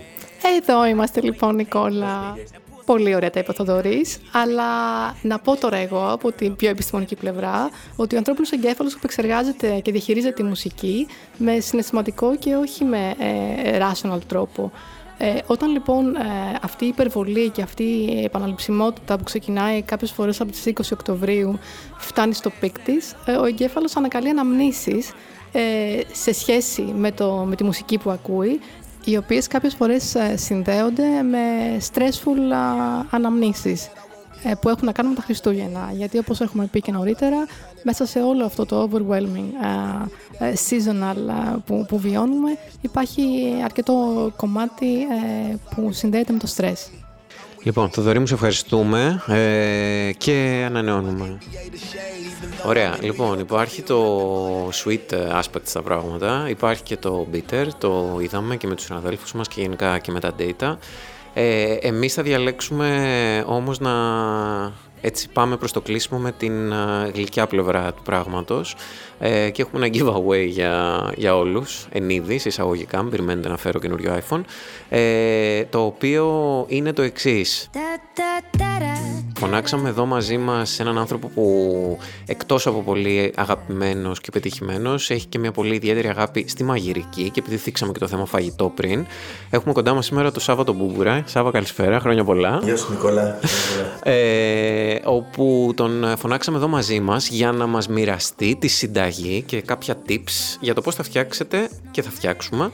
Εδώ 0.60 0.86
είμαστε 0.86 1.20
λοιπόν, 1.20 1.54
Νικόλα. 1.54 2.36
Πολύ 2.84 3.14
ωραία 3.14 3.30
τα 3.30 3.40
είπε 3.40 3.52
αλλά 4.32 4.64
να 5.22 5.38
πω 5.38 5.56
τώρα 5.56 5.76
εγώ 5.76 6.10
από 6.10 6.32
την 6.32 6.56
πιο 6.56 6.68
επιστημονική 6.68 7.14
πλευρά 7.14 7.70
ότι 7.96 8.14
ο 8.14 8.18
ανθρώπινος 8.18 8.50
εγκέφαλος 8.52 8.94
επεξεργάζεται 8.94 9.80
και 9.82 9.92
διαχειρίζεται 9.92 10.32
τη 10.32 10.42
μουσική 10.42 11.06
με 11.36 11.60
συναισθηματικό 11.60 12.36
και 12.36 12.54
όχι 12.54 12.84
με 12.84 13.14
ε, 13.64 13.78
rational 13.78 14.18
τρόπο. 14.26 14.72
Ε, 15.22 15.38
όταν 15.46 15.70
λοιπόν 15.70 16.16
ε, 16.16 16.20
αυτή 16.62 16.84
η 16.84 16.88
υπερβολή 16.88 17.48
και 17.48 17.62
αυτή 17.62 17.82
η 17.82 18.24
επαναληψιμότητα 18.24 19.16
που 19.16 19.24
ξεκινάει 19.24 19.82
κάποιες 19.82 20.10
φορές 20.10 20.40
από 20.40 20.50
τις 20.52 20.62
20 20.66 20.70
Οκτωβρίου 20.92 21.58
φτάνει 21.96 22.34
στο 22.34 22.50
peak 22.60 22.78
της, 22.78 23.16
ε, 23.24 23.32
ο 23.32 23.44
εγκέφαλος 23.44 23.96
ανακαλεί 23.96 24.28
αναμνήσεις 24.28 25.12
ε, 25.52 26.00
σε 26.12 26.32
σχέση 26.32 26.82
με, 26.82 27.12
το, 27.12 27.44
με 27.48 27.56
τη 27.56 27.64
μουσική 27.64 27.98
που 27.98 28.10
ακούει 28.10 28.60
οι 29.04 29.16
οποίες 29.16 29.46
κάποιες 29.46 29.74
φορές 29.74 30.14
ε, 30.14 30.36
συνδέονται 30.36 31.22
με 31.22 31.38
stressful 31.92 32.54
αναμνήσεις. 33.10 33.90
Ε, 34.42 34.54
που 34.60 34.68
έχουν 34.68 34.84
να 34.84 34.92
κάνουν 34.92 35.12
με 35.12 35.16
τα 35.16 35.22
Χριστούγεννα. 35.24 35.90
Γιατί 35.92 36.18
όπως 36.18 36.40
έχουμε 36.40 36.66
πει 36.66 36.80
και 36.80 36.92
νωρίτερα, 36.92 37.46
μέσα 37.82 38.06
σε 38.06 38.18
όλο 38.18 38.44
αυτό 38.44 38.66
το 38.66 38.88
overwhelming 38.88 39.50
uh, 39.64 40.06
seasonal 40.68 41.54
uh, 41.54 41.56
που, 41.66 41.84
που 41.88 41.98
βιώνουμε 41.98 42.58
υπάρχει 42.80 43.22
αρκετό 43.64 44.30
κομμάτι 44.36 45.06
uh, 45.52 45.56
που 45.74 45.92
συνδέεται 45.92 46.32
με 46.32 46.38
το 46.38 46.46
στρες. 46.46 46.90
Λοιπόν, 47.62 47.90
Θοδωρή 47.90 48.18
μου, 48.18 48.26
σε 48.26 48.34
ευχαριστούμε 48.34 49.22
ε, 49.26 50.12
και 50.12 50.64
ανανεώνουμε. 50.66 51.38
Ωραία, 52.66 52.96
λοιπόν, 53.00 53.38
υπάρχει 53.38 53.82
το 53.82 54.68
sweet 54.68 55.14
aspect 55.40 55.62
στα 55.62 55.82
πράγματα, 55.82 56.46
υπάρχει 56.48 56.82
και 56.82 56.96
το 56.96 57.26
bitter, 57.32 57.66
το 57.78 58.18
είδαμε 58.20 58.56
και 58.56 58.66
με 58.66 58.74
τους 58.74 58.84
συναδέλφους 58.84 59.32
μας 59.32 59.48
και 59.48 59.60
γενικά 59.60 59.98
και 59.98 60.12
με 60.12 60.20
τα 60.20 60.34
data. 60.38 60.76
Ε, 61.34 61.74
εμείς 61.80 62.14
θα 62.14 62.22
διαλέξουμε 62.22 63.44
όμως 63.46 63.78
να 63.78 63.92
έτσι 65.00 65.28
πάμε 65.32 65.56
προς 65.56 65.72
το 65.72 65.80
κλείσιμο 65.80 66.18
με 66.18 66.32
την 66.32 66.72
α, 66.72 67.10
γλυκιά 67.14 67.46
πλευρά 67.46 67.92
του 67.92 68.02
πράγματος 68.02 68.76
ε, 69.18 69.50
και 69.50 69.62
έχουμε 69.62 69.86
ένα 69.86 69.96
giveaway 69.96 70.46
για, 70.46 71.04
για 71.16 71.36
όλους, 71.36 71.86
εν 71.92 72.10
είδης, 72.10 72.44
εισαγωγικά, 72.44 73.02
μην 73.02 73.10
περιμένετε 73.10 73.48
να 73.48 73.56
φέρω 73.56 73.78
καινούριο 73.78 74.20
iPhone, 74.28 74.40
ε, 74.88 75.64
το 75.64 75.84
οποίο 75.84 76.64
είναι 76.68 76.92
το 76.92 77.02
εξής. 77.02 77.70
Φωνάξαμε 79.40 79.88
εδώ 79.88 80.06
μαζί 80.06 80.38
μας 80.38 80.80
έναν 80.80 80.98
άνθρωπο 80.98 81.28
που 81.28 81.98
εκτός 82.26 82.66
από 82.66 82.82
πολύ 82.82 83.32
αγαπημένος 83.36 84.20
και 84.20 84.30
πετυχημένος 84.30 85.10
έχει 85.10 85.26
και 85.26 85.38
μια 85.38 85.52
πολύ 85.52 85.74
ιδιαίτερη 85.74 86.08
αγάπη 86.08 86.44
στη 86.48 86.64
μαγειρική 86.64 87.30
και 87.30 87.40
επειδή 87.40 87.56
θίξαμε 87.56 87.92
και 87.92 87.98
το 87.98 88.08
θέμα 88.08 88.26
φαγητό 88.26 88.72
πριν 88.74 89.06
έχουμε 89.50 89.72
κοντά 89.72 89.94
μας 89.94 90.06
σήμερα 90.06 90.30
το 90.30 90.40
Σάββατο 90.40 90.72
Μπούμπουρα. 90.72 91.22
Σάββα 91.26 91.50
καλησπέρα, 91.50 92.00
χρόνια 92.00 92.24
πολλά. 92.24 92.60
Γεια 92.62 92.76
σου 92.76 92.90
Νικόλα. 92.90 93.38
Ε, 94.02 94.98
όπου 95.04 95.72
τον 95.76 96.04
φωνάξαμε 96.18 96.56
εδώ 96.56 96.68
μαζί 96.68 97.00
μας 97.00 97.28
για 97.28 97.52
να 97.52 97.66
μας 97.66 97.88
μοιραστεί 97.88 98.56
τη 98.60 98.68
συνταγή 98.68 99.42
και 99.46 99.60
κάποια 99.60 99.96
tips 100.08 100.56
για 100.60 100.74
το 100.74 100.80
πώς 100.80 100.94
θα 100.94 101.02
φτιάξετε 101.02 101.68
και 101.90 102.02
θα 102.02 102.10
φτιάξουμε 102.10 102.70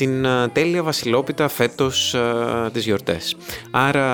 την 0.00 0.26
α, 0.26 0.50
τέλεια 0.50 0.82
βασιλόπιτα 0.82 1.48
φέτος 1.48 2.14
α, 2.14 2.70
τις 2.72 2.84
γιορτές. 2.84 3.36
Άρα 3.70 4.06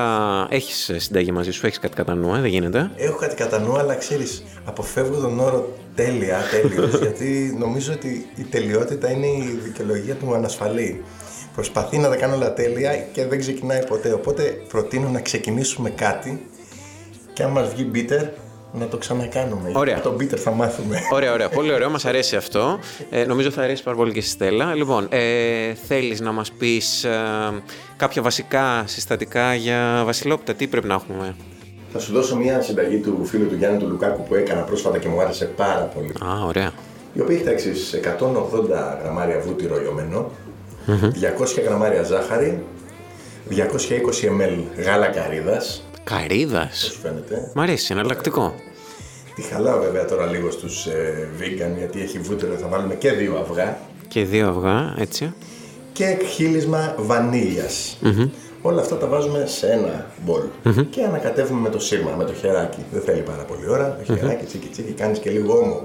έχεις 0.50 0.90
συνταγή 0.96 1.32
μαζί 1.32 1.50
σου, 1.50 1.66
έχεις 1.66 1.78
κάτι 1.78 1.94
κατά 1.94 2.14
νου, 2.14 2.34
ε, 2.34 2.40
δεν 2.40 2.50
γίνεται; 2.50 2.90
Έχω 2.96 3.16
κάτι 3.16 3.34
κατά 3.34 3.58
νου, 3.58 3.78
αλλά 3.78 3.94
ξέρεις, 3.94 4.44
αποφεύγω 4.64 5.20
τον 5.20 5.40
όρο 5.40 5.72
τέλεια, 5.94 6.38
τέλειος, 6.50 6.98
γιατί 7.02 7.56
νομίζω 7.58 7.92
ότι 7.92 8.26
η 8.36 8.42
τελειότητα 8.42 9.10
είναι 9.10 9.26
η 9.26 9.60
δικαιολογία 9.62 10.14
του 10.14 10.34
ανασφαλή. 10.34 11.04
Προσπαθεί 11.54 11.98
να 11.98 12.08
τα 12.08 12.16
κάνει 12.16 12.34
όλα 12.34 12.54
τέλεια 12.54 12.96
και 12.96 13.26
δεν 13.26 13.38
ξεκινάει 13.38 13.84
ποτέ. 13.86 14.12
Οπότε 14.12 14.42
προτείνω 14.68 15.08
να 15.08 15.20
ξεκινήσουμε 15.20 15.90
κάτι 15.90 16.46
και 17.32 17.42
αν 17.42 17.50
μας 17.50 17.68
βγει 17.74 17.90
bitter, 17.94 18.28
να 18.78 18.86
το 18.86 18.96
ξανακάνουμε. 18.96 19.70
Ωραία. 19.74 20.00
Το 20.00 20.16
bitter 20.20 20.36
θα 20.36 20.50
μάθουμε. 20.50 21.00
Ωραία, 21.12 21.32
ωραία. 21.32 21.48
Πολύ 21.48 21.72
ωραίο. 21.72 21.90
Μας 21.90 22.04
αρέσει 22.04 22.36
αυτό. 22.36 22.78
Ε, 23.10 23.24
νομίζω 23.24 23.50
θα 23.50 23.62
αρέσει 23.62 23.82
πάρα 23.82 23.96
πολύ 23.96 24.12
και 24.12 24.20
στη 24.20 24.30
Στέλλα. 24.30 24.74
Λοιπόν, 24.74 25.06
ε, 25.10 25.74
θέλεις 25.86 26.20
να 26.20 26.32
μας 26.32 26.52
πεις 26.52 27.04
ε, 27.04 27.18
κάποια 27.96 28.22
βασικά 28.22 28.84
συστατικά 28.86 29.54
για 29.54 30.02
βασιλόπιτα. 30.04 30.54
Τι 30.54 30.66
πρέπει 30.66 30.86
να 30.86 30.94
έχουμε; 30.94 31.34
Θα 31.92 31.98
σου 31.98 32.12
δώσω 32.12 32.36
μια 32.36 32.62
συνταγή 32.62 32.96
του 32.96 33.24
φίλου 33.24 33.48
του 33.48 33.54
Γιάννη 33.54 33.78
του 33.78 33.86
Λουκάκου 33.88 34.22
που 34.22 34.34
έκανα 34.34 34.60
πρόσφατα 34.60 34.98
και 34.98 35.08
μου 35.08 35.20
άρεσε 35.20 35.44
πάρα 35.44 35.82
πολύ. 35.94 36.12
Α, 36.24 36.44
ωραία. 36.46 36.72
Η 37.12 37.20
οποία 37.20 37.34
έχει 37.34 37.44
τα 37.44 37.50
εξής, 37.50 37.94
180 37.94 38.98
γραμμάρια 39.02 39.40
βούτυρο 39.40 39.80
λιωμένο, 39.80 40.30
200 40.86 41.62
γραμμάρια 41.64 42.02
ζάχαρη, 42.02 42.62
220 43.50 44.28
ml 44.28 44.82
γάλα 44.84 45.06
καρύδας. 45.06 45.82
Καρύδας; 46.04 46.86
Πώς 46.88 46.98
φαίνεται. 47.02 47.50
Μ' 47.54 47.60
αρέσει, 47.60 47.92
εναλλακτικό. 47.92 48.54
Τη 49.36 49.42
χαλάω 49.42 49.80
βέβαια 49.80 50.04
τώρα 50.04 50.26
λίγο 50.26 50.50
στους 50.50 50.86
ε, 50.86 51.28
vegan 51.40 51.76
γιατί 51.78 52.00
έχει 52.00 52.18
βούτυρο, 52.18 52.54
θα 52.56 52.68
βάλουμε 52.68 52.94
και 52.94 53.12
δύο 53.12 53.36
αυγά 53.36 53.78
Και 54.08 54.24
δύο 54.24 54.48
αυγά, 54.48 54.94
έτσι. 54.98 55.32
και 55.92 56.04
εκχύλισμα 56.04 56.94
βανίλιας. 56.98 57.98
Μμμ. 58.00 58.28
Όλα 58.62 58.80
αυτά 58.80 58.96
τα 58.96 59.06
βάζουμε 59.06 59.44
σε 59.46 59.66
ένα 59.66 60.06
μπολ 60.24 60.42
Μμμ. 60.62 60.90
και 60.90 61.02
ανακατεύουμε 61.04 61.60
με 61.60 61.68
το 61.68 61.78
σύρμα, 61.78 62.10
με 62.16 62.24
το 62.24 62.32
χεράκι. 62.32 62.78
Δεν 62.92 63.02
θέλει 63.02 63.20
πάρα 63.20 63.42
πολύ 63.42 63.68
ώρα. 63.70 63.98
Το 64.06 64.12
Μμμ. 64.12 64.18
χεράκι, 64.18 64.44
τσίκι 64.44 64.68
τσίκι, 64.68 64.92
κάνεις 64.92 65.18
και 65.18 65.30
λίγο 65.30 65.58
όμο. 65.58 65.80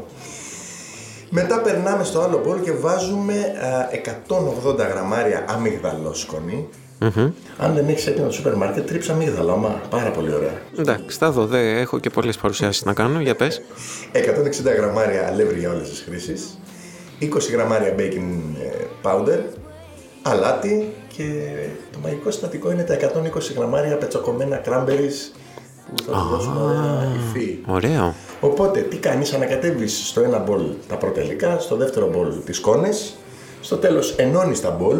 Μετά 1.29 1.61
περνάμε 1.61 2.03
στο 2.03 2.21
άλλο 2.21 2.41
μπολ 2.45 2.61
και 2.61 2.71
βάζουμε 2.71 3.33
α, 3.33 3.89
180 4.67 4.77
γραμμάρια 4.91 5.45
αμυγδαλόσκονη. 5.49 6.67
Μμμ. 7.01 7.31
Αν 7.57 7.73
δεν 7.73 7.87
έχει 7.87 8.09
έτοιμο 8.09 8.25
το 8.25 8.33
σούπερ 8.33 8.55
μάρκετ, 8.55 8.87
τρίψα 8.87 9.13
αμύγδαλα, 9.13 9.55
μα 9.55 9.69
πάρα 9.69 10.11
πολύ 10.11 10.33
ωραία. 10.33 10.61
Εντάξει, 10.79 11.17
θα 11.17 11.31
δω. 11.31 11.45
Δεν 11.45 11.77
έχω 11.77 11.99
και 11.99 12.09
πολλές 12.09 12.37
παρουσιάσεις 12.37 12.83
να 12.85 12.93
κάνω. 12.93 13.19
Για 13.19 13.35
πες. 13.35 13.61
160 14.11 14.75
γραμμάρια 14.77 15.27
αλεύρι 15.27 15.59
για 15.59 15.71
όλες 15.71 15.89
τις 15.89 16.03
χρήσεις, 16.07 16.59
20 17.19 17.27
γραμμάρια 17.51 17.95
baking 17.97 18.39
ε, 18.61 18.85
powder, 19.03 19.39
αλάτι 20.21 20.93
και 21.15 21.23
το 21.91 21.99
μαγικό 22.03 22.31
συστατικό 22.31 22.71
είναι 22.71 22.83
τα 22.83 22.95
120 22.95 22.99
γραμμάρια 23.57 23.97
πετσοκομμένα 23.97 24.61
cranberries 24.65 25.35
που 25.95 26.03
θα 26.03 26.11
του 26.11 26.27
δώσουν 26.29 26.57
ωραία 26.57 27.07
υφή. 27.15 27.59
Ωραίο. 27.67 28.15
Οπότε 28.39 28.79
τι 28.79 28.97
κάνεις, 28.97 29.33
ανακατεύεις 29.33 30.07
στο 30.07 30.21
ένα 30.21 30.39
μπολ 30.39 30.61
τα 30.87 30.95
πρώτα 30.95 31.21
υλικά, 31.21 31.59
στο 31.59 31.75
δεύτερο 31.75 32.09
μπολ 32.09 32.43
τις 32.45 32.59
κόνες, 32.59 33.15
στο 33.61 33.77
τέλος 33.77 34.15
ενώνεις 34.15 34.61
τα 34.61 34.69
μπολ, 34.69 34.97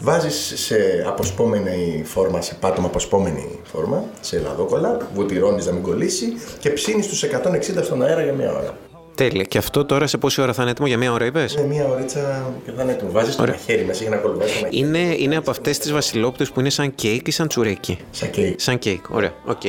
βάζεις 0.00 0.52
σε 0.56 1.04
αποσπόμενη 1.06 2.02
φόρμα, 2.04 2.40
σε 2.40 2.54
πάτωμα 2.60 2.86
αποσπόμενη 2.86 3.58
φόρμα, 3.64 4.04
σε 4.20 4.36
ελαδόκολλα, 4.36 4.96
βουτυρώνεις 5.14 5.66
να 5.66 5.72
μην 5.72 5.82
κολλήσει 5.82 6.32
και 6.58 6.70
ψήνεις 6.70 7.06
τους 7.06 7.22
160 7.22 7.82
στον 7.82 8.02
αέρα 8.02 8.22
για 8.22 8.32
μία 8.32 8.52
ώρα. 8.52 8.76
Τέλεια. 9.14 9.42
Και 9.44 9.58
αυτό 9.58 9.84
τώρα 9.84 10.06
σε 10.06 10.18
πόση 10.18 10.40
ώρα 10.40 10.52
θα 10.52 10.62
είναι 10.62 10.70
έτοιμο, 10.70 10.86
για 10.86 10.98
μία 10.98 11.12
ώρα 11.12 11.24
είπες; 11.24 11.52
Είναι 11.52 11.66
μία 11.66 11.88
ωρίτσα 11.88 12.52
και 12.64 12.70
θα 12.76 12.82
είναι 12.82 12.92
έτοιμο. 12.92 13.10
Βάζεις 13.10 13.36
το 13.36 13.42
Ωραία. 13.42 13.54
μαχαίρι 13.54 13.84
μέσα 13.84 14.02
για 14.02 14.10
να 14.10 14.16
κολυβάσει 14.16 14.54
το 14.54 14.60
μαχαίρι. 14.60 14.78
Είναι, 14.82 15.14
είναι 15.18 15.36
από 15.36 15.50
αυτές 15.50 15.78
τις 15.78 15.92
βασιλόπιτες 15.92 16.50
που 16.50 16.60
είναι 16.60 16.70
σαν 16.70 16.94
κέικ 16.94 17.26
ή 17.26 17.30
σαν 17.30 17.48
τσουρέκι; 17.48 17.98
Σαν 18.10 18.30
κέικ. 18.30 18.60
Σαν 18.60 18.78
κέικ, 18.78 19.10
ωραία. 19.10 19.32
Οκ. 19.46 19.60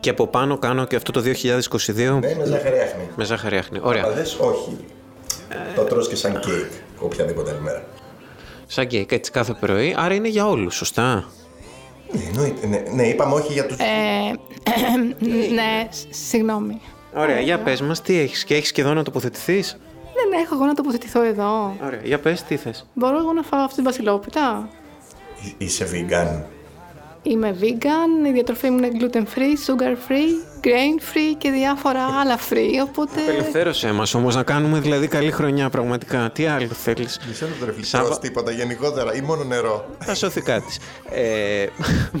Και 0.00 0.10
από 0.10 0.26
πάνω 0.26 0.58
κάνω 0.58 0.84
και 0.86 0.96
αυτό 0.96 1.12
το 1.12 1.20
2022. 1.20 2.18
Ναι, 2.20 2.34
με 2.38 2.44
ζάχαρη 2.44 2.78
άχνη. 2.78 3.08
Με 3.16 3.24
ζάχαρη 3.24 3.56
άχνη. 3.56 3.78
Ωραία. 3.82 4.02
Αλλά 4.04 4.14
δες, 4.14 4.36
όχι. 4.40 4.76
Το 5.74 5.82
τρως 5.82 6.08
και 6.08 6.16
σαν 6.16 6.40
κέικ 6.40 6.70
οποιαδήποτε 6.98 7.50
άλλη 7.50 7.60
μέρα. 7.60 7.84
Σαν 8.74 8.86
κέικ, 8.86 9.12
έτσι 9.12 9.30
κάθε 9.30 9.52
πρωί. 9.60 9.94
Άρα 9.98 10.14
είναι 10.14 10.28
για 10.28 10.46
όλους, 10.48 10.74
σωστά; 10.74 11.24
Ναι, 12.12 12.20
εννοείται. 12.28 12.66
Ναι, 12.66 12.82
ναι, 12.94 13.08
είπαμε 13.08 13.34
όχι 13.34 13.52
για 13.52 13.66
τους... 13.66 13.76
Ε, 13.78 14.32
ναι, 15.54 15.88
σ- 15.90 16.06
συγγνώμη. 16.28 16.80
Ωραία, 17.14 17.40
για 17.40 17.58
πες 17.58 17.80
μας 17.80 18.02
τι 18.02 18.18
έχεις 18.18 18.44
και 18.44 18.54
έχεις 18.54 18.72
και 18.72 18.80
εδώ 18.80 18.94
να 18.94 19.02
τοποθετηθείς; 19.02 19.76
Δεν 20.14 20.40
έχω 20.44 20.54
εγώ 20.54 20.64
να 20.64 20.74
τοποθετηθώ 20.74 21.22
εδώ. 21.22 21.76
Ωραία, 21.84 22.00
για 22.04 22.18
πες 22.18 22.42
τι 22.42 22.56
θες; 22.56 22.86
Μπορώ 22.94 23.18
εγώ 23.18 23.32
να 23.32 23.42
φάω 23.42 23.60
αυτή 23.62 23.74
την 23.74 23.84
βασιλόπιτα; 23.84 24.68
Είσαι 25.58 25.88
vegan. 25.92 26.42
Είμαι 27.26 27.56
vegan, 27.60 28.26
η 28.26 28.32
διατροφή 28.32 28.70
μου 28.70 28.78
είναι 28.78 28.90
gluten 29.00 29.22
free, 29.22 29.70
sugar 29.70 29.92
free, 30.10 30.64
grain 30.64 31.00
free 31.12 31.34
και 31.38 31.50
διάφορα 31.50 32.04
άλλα 32.04 32.38
free, 32.50 32.86
οπότε... 32.88 33.20
Απελευθέρωσέ 33.22 33.92
μας 33.92 34.14
όμως 34.14 34.34
να 34.34 34.42
κάνουμε 34.42 34.80
δηλαδή 34.80 35.06
καλή 35.06 35.30
χρονιά 35.30 35.70
πραγματικά. 35.70 36.30
Τι 36.30 36.46
άλλο 36.46 36.66
θέλεις; 36.66 37.20
Μισό 37.28 37.46
λεπτό 37.46 37.64
ρε 37.64 37.72
φίλε, 37.72 37.84
Σάβα- 37.84 38.04
τρως 38.04 38.18
τίποτα 38.18 38.50
γενικότερα 38.50 39.14
ή 39.14 39.20
μόνο 39.20 39.44
νερό. 39.44 39.84
Θα 39.98 40.14
σώθει 40.14 40.40
κάτι. 40.40 40.76
Ε, 41.10 41.66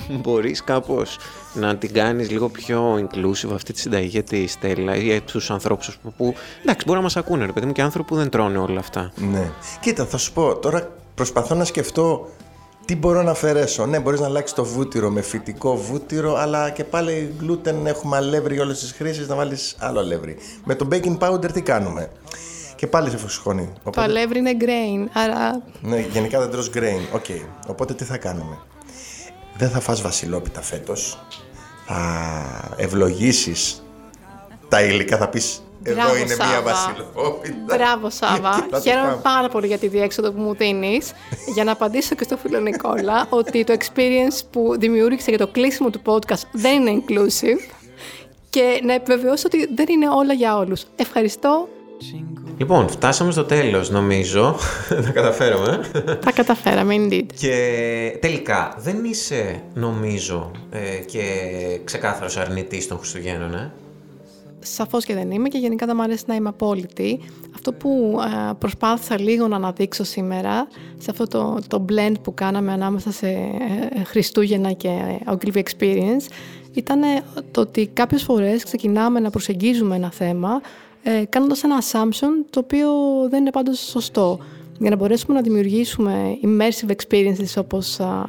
μπορείς 0.08 0.64
κάπως 0.64 1.18
να 1.54 1.76
την 1.76 1.92
κάνεις 1.92 2.30
λίγο 2.30 2.48
πιο 2.48 3.08
inclusive 3.08 3.50
αυτή 3.54 3.72
τη 3.72 3.80
συνταγή 3.80 4.06
για 4.06 4.22
τη 4.22 4.46
Στέλλα 4.46 4.96
ή 4.96 5.02
για 5.02 5.22
τους 5.22 5.50
ανθρώπους 5.50 5.98
που, 6.02 6.12
που... 6.16 6.34
Εντάξει, 6.62 6.84
μπορεί 6.86 6.98
να 6.98 7.04
μας 7.04 7.16
ακούνε 7.16 7.46
ρε 7.46 7.52
παιδί 7.52 7.66
μου 7.66 7.72
και 7.72 7.82
άνθρωποι 7.82 8.08
που 8.08 8.16
δεν 8.16 8.28
τρώνε 8.28 8.58
όλα 8.58 8.78
αυτά. 8.78 9.12
Ναι. 9.16 9.50
Κοίτα, 9.80 10.06
θα 10.06 10.16
σου 10.16 10.32
πω, 10.32 10.56
τώρα 10.56 10.92
προσπαθώ 11.14 11.54
να 11.54 11.64
σκεφτώ 11.64 12.28
τι 12.84 12.96
μπορώ 12.96 13.22
να 13.22 13.30
αφαιρέσω; 13.30 13.86
Ναι, 13.86 14.00
μπορείς 14.00 14.20
να 14.20 14.26
αλλάξεις 14.26 14.56
το 14.56 14.64
βούτυρο 14.64 15.10
με 15.10 15.20
φυτικό 15.20 15.76
βούτυρο, 15.76 16.36
αλλά 16.36 16.70
και 16.70 16.84
πάλι 16.84 17.34
gluten 17.40 17.84
έχουμε 17.84 18.16
αλεύρι 18.16 18.54
για 18.54 18.62
όλες 18.62 18.78
τις 18.78 18.92
χρήσεις, 18.92 19.28
να 19.28 19.34
βάλεις 19.34 19.76
άλλο 19.78 20.00
αλεύρι. 20.00 20.36
Με 20.64 20.74
το 20.74 20.88
baking 20.90 21.18
powder 21.18 21.52
τι 21.52 21.62
κάνουμε; 21.62 22.10
Και 22.76 22.86
πάλι 22.86 23.10
σε 23.10 23.16
φωσχώνει. 23.16 23.72
Το 23.90 24.00
αλεύρι 24.00 24.38
είναι 24.38 24.56
grain, 24.60 25.08
άρα 25.12 25.62
Ναι, 25.80 26.00
γενικά 26.00 26.38
δεν 26.40 26.50
τρως 26.50 26.70
grain. 26.74 27.14
OK. 27.14 27.24
Οπότε 27.66 27.94
τι 27.94 28.04
θα 28.04 28.16
κάνουμε; 28.16 28.58
Δεν 29.56 29.70
θα 29.70 29.80
φας 29.80 30.02
βασιλόπιτα 30.02 30.60
φέτος. 30.60 31.26
Θα 31.86 32.74
ευλογήσεις 32.76 33.84
τα 34.68 34.82
υλικά, 34.82 35.16
θα 35.16 35.28
πεις 35.28 35.62
εδώ 35.86 35.94
Μπράβο, 36.00 36.16
είναι 36.16 36.24
μία 36.24 36.46
Σάβα. 36.46 36.62
βασιλόπιτα. 36.62 37.54
Μπράβο, 37.76 38.10
Σάβα. 38.20 38.50
Και 38.54 38.60
θα 38.60 38.66
το 38.70 38.80
Χαίρομαι 38.80 39.08
κάνω. 39.08 39.20
πάρα 39.22 39.48
πολύ 39.48 39.66
για 39.66 39.78
τη 39.78 39.88
διέξοδο 39.88 40.32
που 40.32 40.40
μου 40.40 40.54
δίνεις. 40.54 41.12
για 41.54 41.64
να 41.64 41.72
απαντήσω 41.72 42.14
και 42.14 42.24
στο 42.24 42.36
φίλο 42.36 42.60
Νικόλα 42.60 43.26
ότι 43.28 43.64
το 43.64 43.74
experience 43.78 44.40
που 44.50 44.74
δημιούργησε 44.78 45.30
για 45.30 45.38
το 45.38 45.46
κλείσιμο 45.46 45.90
του 45.90 46.00
podcast 46.04 46.42
δεν 46.52 46.86
είναι 46.86 47.02
inclusive 47.06 47.72
και 48.50 48.80
να 48.84 48.92
επιβεβαιώσω 48.94 49.42
ότι 49.46 49.68
δεν 49.74 49.86
είναι 49.88 50.08
όλα 50.08 50.32
για 50.32 50.56
όλους. 50.56 50.82
Ευχαριστώ. 50.96 51.68
Λοιπόν, 52.56 52.88
φτάσαμε 52.88 53.32
στο 53.32 53.44
τέλος 53.44 53.90
νομίζω. 53.90 54.56
Τα 55.04 55.10
καταφέραμε. 55.12 55.80
Τα 56.24 56.32
καταφέραμε, 56.32 56.94
indeed. 56.98 57.26
Και 57.40 58.18
τελικά 58.20 58.74
δεν 58.78 59.04
είσαι 59.04 59.62
νομίζω 59.74 60.50
ε, 60.70 60.78
και 61.06 61.22
ξεκάθαρος 61.84 62.36
αρνητής 62.36 62.88
των 62.88 62.98
Χριστουγέννων, 62.98 63.54
ε; 63.54 63.72
Σαφώς 64.64 65.04
και 65.04 65.14
δεν 65.14 65.30
είμαι 65.30 65.48
και 65.48 65.58
γενικά 65.58 65.86
δεν 65.86 65.96
μου 65.96 66.02
αρέσει 66.02 66.24
να 66.26 66.34
είμαι 66.34 66.48
απόλυτη. 66.48 67.20
Αυτό 67.54 67.72
που 67.72 68.18
ε, 68.48 68.52
προσπάθησα 68.58 69.20
λίγο 69.20 69.48
να 69.48 69.56
αναδείξω 69.56 70.04
σήμερα 70.04 70.68
σε 70.98 71.10
αυτό 71.10 71.26
το, 71.26 71.58
το 71.68 71.84
blend 71.88 72.14
που 72.22 72.34
κάναμε 72.34 72.72
ανάμεσα 72.72 73.12
σε 73.12 73.28
ε, 73.28 74.04
Χριστούγεννα 74.04 74.72
και 74.72 74.88
ε, 74.88 75.32
Ogilvy 75.32 75.62
Experience 75.62 76.26
ήταν 76.72 77.00
το 77.50 77.60
ότι 77.60 77.86
κάποιες 77.86 78.22
φορές 78.22 78.64
ξεκινάμε 78.64 79.20
να 79.20 79.30
προσεγγίζουμε 79.30 79.96
ένα 79.96 80.10
θέμα 80.10 80.60
ε, 81.02 81.24
κάνοντας 81.28 81.62
ένα 81.62 81.82
assumption 81.82 82.44
το 82.50 82.60
οποίο 82.60 82.90
δεν 83.28 83.40
είναι 83.40 83.50
πάντως 83.50 83.78
σωστό. 83.78 84.38
Για 84.78 84.90
να 84.90 84.96
μπορέσουμε 84.96 85.34
να 85.34 85.40
δημιουργήσουμε 85.40 86.38
immersive 86.42 86.90
experiences 86.90 87.54
όπως 87.56 88.00
α, 88.00 88.24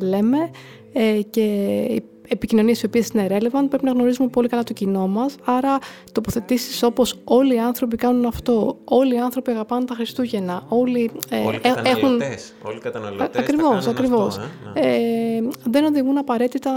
λέμε, 0.00 0.50
ε, 0.92 1.20
και 1.30 2.02
επικοινωνίες 2.28 2.82
οι 2.82 2.86
οποίες 2.86 3.08
είναι 3.08 3.26
relevant, 3.30 3.66
πρέπει 3.68 3.84
να 3.84 3.90
γνωρίζουμε 3.90 4.28
πολύ 4.28 4.48
καλά 4.48 4.62
το 4.62 4.72
κοινό 4.72 5.06
μας. 5.06 5.34
Άρα 5.44 5.78
τοποθετήσεις 6.12 6.82
όπως 6.82 7.20
όλοι 7.24 7.54
οι 7.54 7.58
άνθρωποι 7.58 7.96
κάνουν 7.96 8.24
αυτό, 8.24 8.78
όλοι 8.84 9.14
οι 9.14 9.18
άνθρωποι 9.18 9.50
αγαπάνε 9.50 9.84
τα 9.84 9.94
Χριστούγεννα, 9.94 10.62
όλοι, 10.68 11.10
ε, 11.28 11.38
όλοι 11.38 11.60
ε, 11.62 11.72
έχουν... 11.84 12.20
Όλοι 12.62 12.76
οι 12.76 12.80
καταναλωτές 12.80 13.42
ακριβώς, 13.42 13.86
ακριβώς. 13.86 14.38
Αυτό, 14.38 14.50
ε, 14.74 14.80
ναι. 14.80 14.96
ε, 15.36 15.42
δεν 15.64 15.84
οδηγούν 15.84 16.18
απαραίτητα 16.18 16.72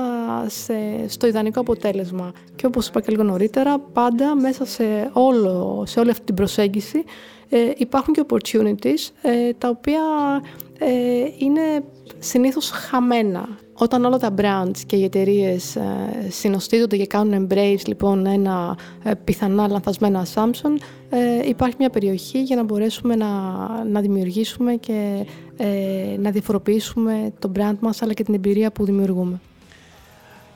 σε, 0.48 0.74
στο 1.08 1.28
ιδανικό 1.28 1.60
αποτέλεσμα. 1.60 2.32
Και 2.56 2.66
όπως 2.66 2.88
είπα 2.88 3.02
και 3.02 3.12
λίγο 3.12 3.24
νωρίτερα, 3.24 3.80
πάντα 3.80 4.36
μέσα 4.36 4.66
σε, 4.66 5.10
όλο, 5.14 5.84
σε 5.88 6.00
όλη 6.00 6.10
αυτή 6.10 6.24
την 6.24 6.36
προσέγγιση 6.36 7.04
ε, 7.50 7.72
υπάρχουν 7.78 8.14
και 8.14 8.26
opportunities 8.30 9.12
ε, 9.22 9.54
τα 9.54 9.70
οποία 9.70 10.02
ε, 10.80 10.88
είναι 11.38 11.62
συνήθως 12.20 12.70
χαμένα. 12.70 13.48
Όταν 13.74 14.06
όλα 14.06 14.18
τα 14.18 14.34
brands 14.38 14.80
και 14.86 14.96
οι 14.96 15.04
εταιρείες 15.04 15.76
ε, 15.76 15.82
συνοστίζονται 16.30 16.98
και 16.98 17.08
κάνουν 17.08 17.48
embrace 17.48 17.86
λοιπόν 17.86 18.26
ένα 18.26 18.78
ε, 19.04 19.12
πιθανά 19.14 19.68
λανθασμένο 19.68 20.22
assumption, 20.22 20.82
ε, 21.10 21.48
υπάρχει 21.48 21.76
μια 21.80 21.90
περιοχή 21.90 22.42
για 22.42 22.56
να 22.56 22.64
μπορέσουμε 22.64 23.16
να, 23.16 23.28
να 23.84 24.02
δημιουργήσουμε 24.02 24.74
και 24.74 25.26
ε, 25.58 26.18
να 26.18 26.32
διαφοροποιήσουμε 26.32 27.34
το 27.40 27.52
brand 27.56 27.78
μας 27.80 28.02
αλλά 28.02 28.14
και 28.14 28.24
την 28.24 28.34
εμπειρία 28.34 28.72
που 28.72 28.86
δημιουργούμε. 28.86 29.40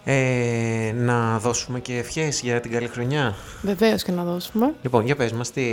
Ε, 0.03 0.91
να 0.95 1.39
δώσουμε 1.39 1.79
και 1.79 1.97
ευχές 1.97 2.41
για 2.41 2.60
την 2.60 2.71
καλή 2.71 2.88
χρονιά; 2.88 3.36
Βεβαίως 3.62 4.03
και 4.03 4.12
να 4.12 4.23
δώσουμε. 4.23 4.73
Λοιπόν, 4.81 5.05
για 5.05 5.15
πες 5.15 5.31
μας, 5.31 5.51
τι, 5.51 5.63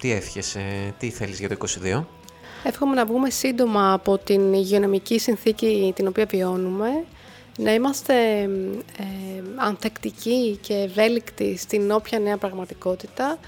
τι 0.00 0.12
εύχεσαι, 0.12 0.94
τι 0.98 1.10
θέλεις 1.10 1.38
για 1.38 1.48
το 1.48 1.56
22. 1.84 2.04
Εύχομαι 2.62 2.94
να 2.94 3.04
βγούμε 3.06 3.30
σύντομα 3.30 3.92
από 3.92 4.18
την 4.18 4.52
υγειονομική 4.52 5.18
συνθήκη 5.18 5.92
την 5.96 6.06
οποία 6.06 6.26
βιώνουμε, 6.26 7.04
να 7.56 7.74
είμαστε 7.74 8.14
ε, 8.98 9.04
ανθεκτικοί 9.56 10.58
και 10.60 10.74
ευέλικτοι 10.74 11.56
στην 11.56 11.90
όποια 11.90 12.18
νέα 12.18 12.36
πραγματικότητα, 12.36 13.38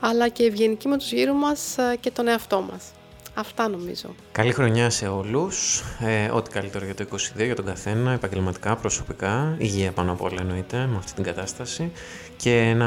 αλλά 0.00 0.28
και 0.28 0.44
ευγενικοί 0.44 0.88
με 0.88 0.96
τους 0.98 1.12
γύρω 1.12 1.34
μας 1.34 1.78
ε, 1.78 1.96
και 2.00 2.10
τον 2.10 2.28
εαυτό 2.28 2.68
μας. 2.70 2.92
Αυτά 3.34 3.68
νομίζω. 3.68 4.14
Καλή 4.32 4.52
χρονιά 4.52 4.90
σε 4.90 5.06
όλους. 5.06 5.82
Ε, 6.00 6.30
ό,τι 6.32 6.50
καλύτερο 6.50 6.84
για 6.84 6.94
το 6.94 7.04
2022 7.12 7.44
για 7.44 7.54
τον 7.54 7.64
καθένα, 7.64 8.12
επαγγελματικά, 8.12 8.76
προσωπικά. 8.76 9.54
Υγεία 9.58 9.92
πάνω 9.92 10.12
απ' 10.12 10.22
όλα 10.22 10.40
εννοείται 10.40 10.86
με 10.90 10.96
αυτή 10.96 11.12
την 11.12 11.24
κατάσταση. 11.24 11.92
Και 12.36 12.74
να 12.76 12.86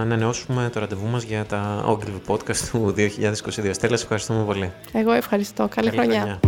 ανανεώσουμε 0.00 0.70
το 0.72 0.80
ραντεβού 0.80 1.06
μας 1.06 1.22
για 1.22 1.44
τα 1.44 1.84
Ogilvy 1.88 2.32
Podcast 2.32 2.56
του 2.56 2.94
2022. 2.96 3.72
Στέλλα, 3.72 3.96
σε 3.96 4.02
ευχαριστούμε 4.02 4.44
πολύ. 4.44 4.72
Εγώ 4.92 5.12
ευχαριστώ. 5.12 5.68
Καλή, 5.68 5.90
χρονιά. 5.90 6.40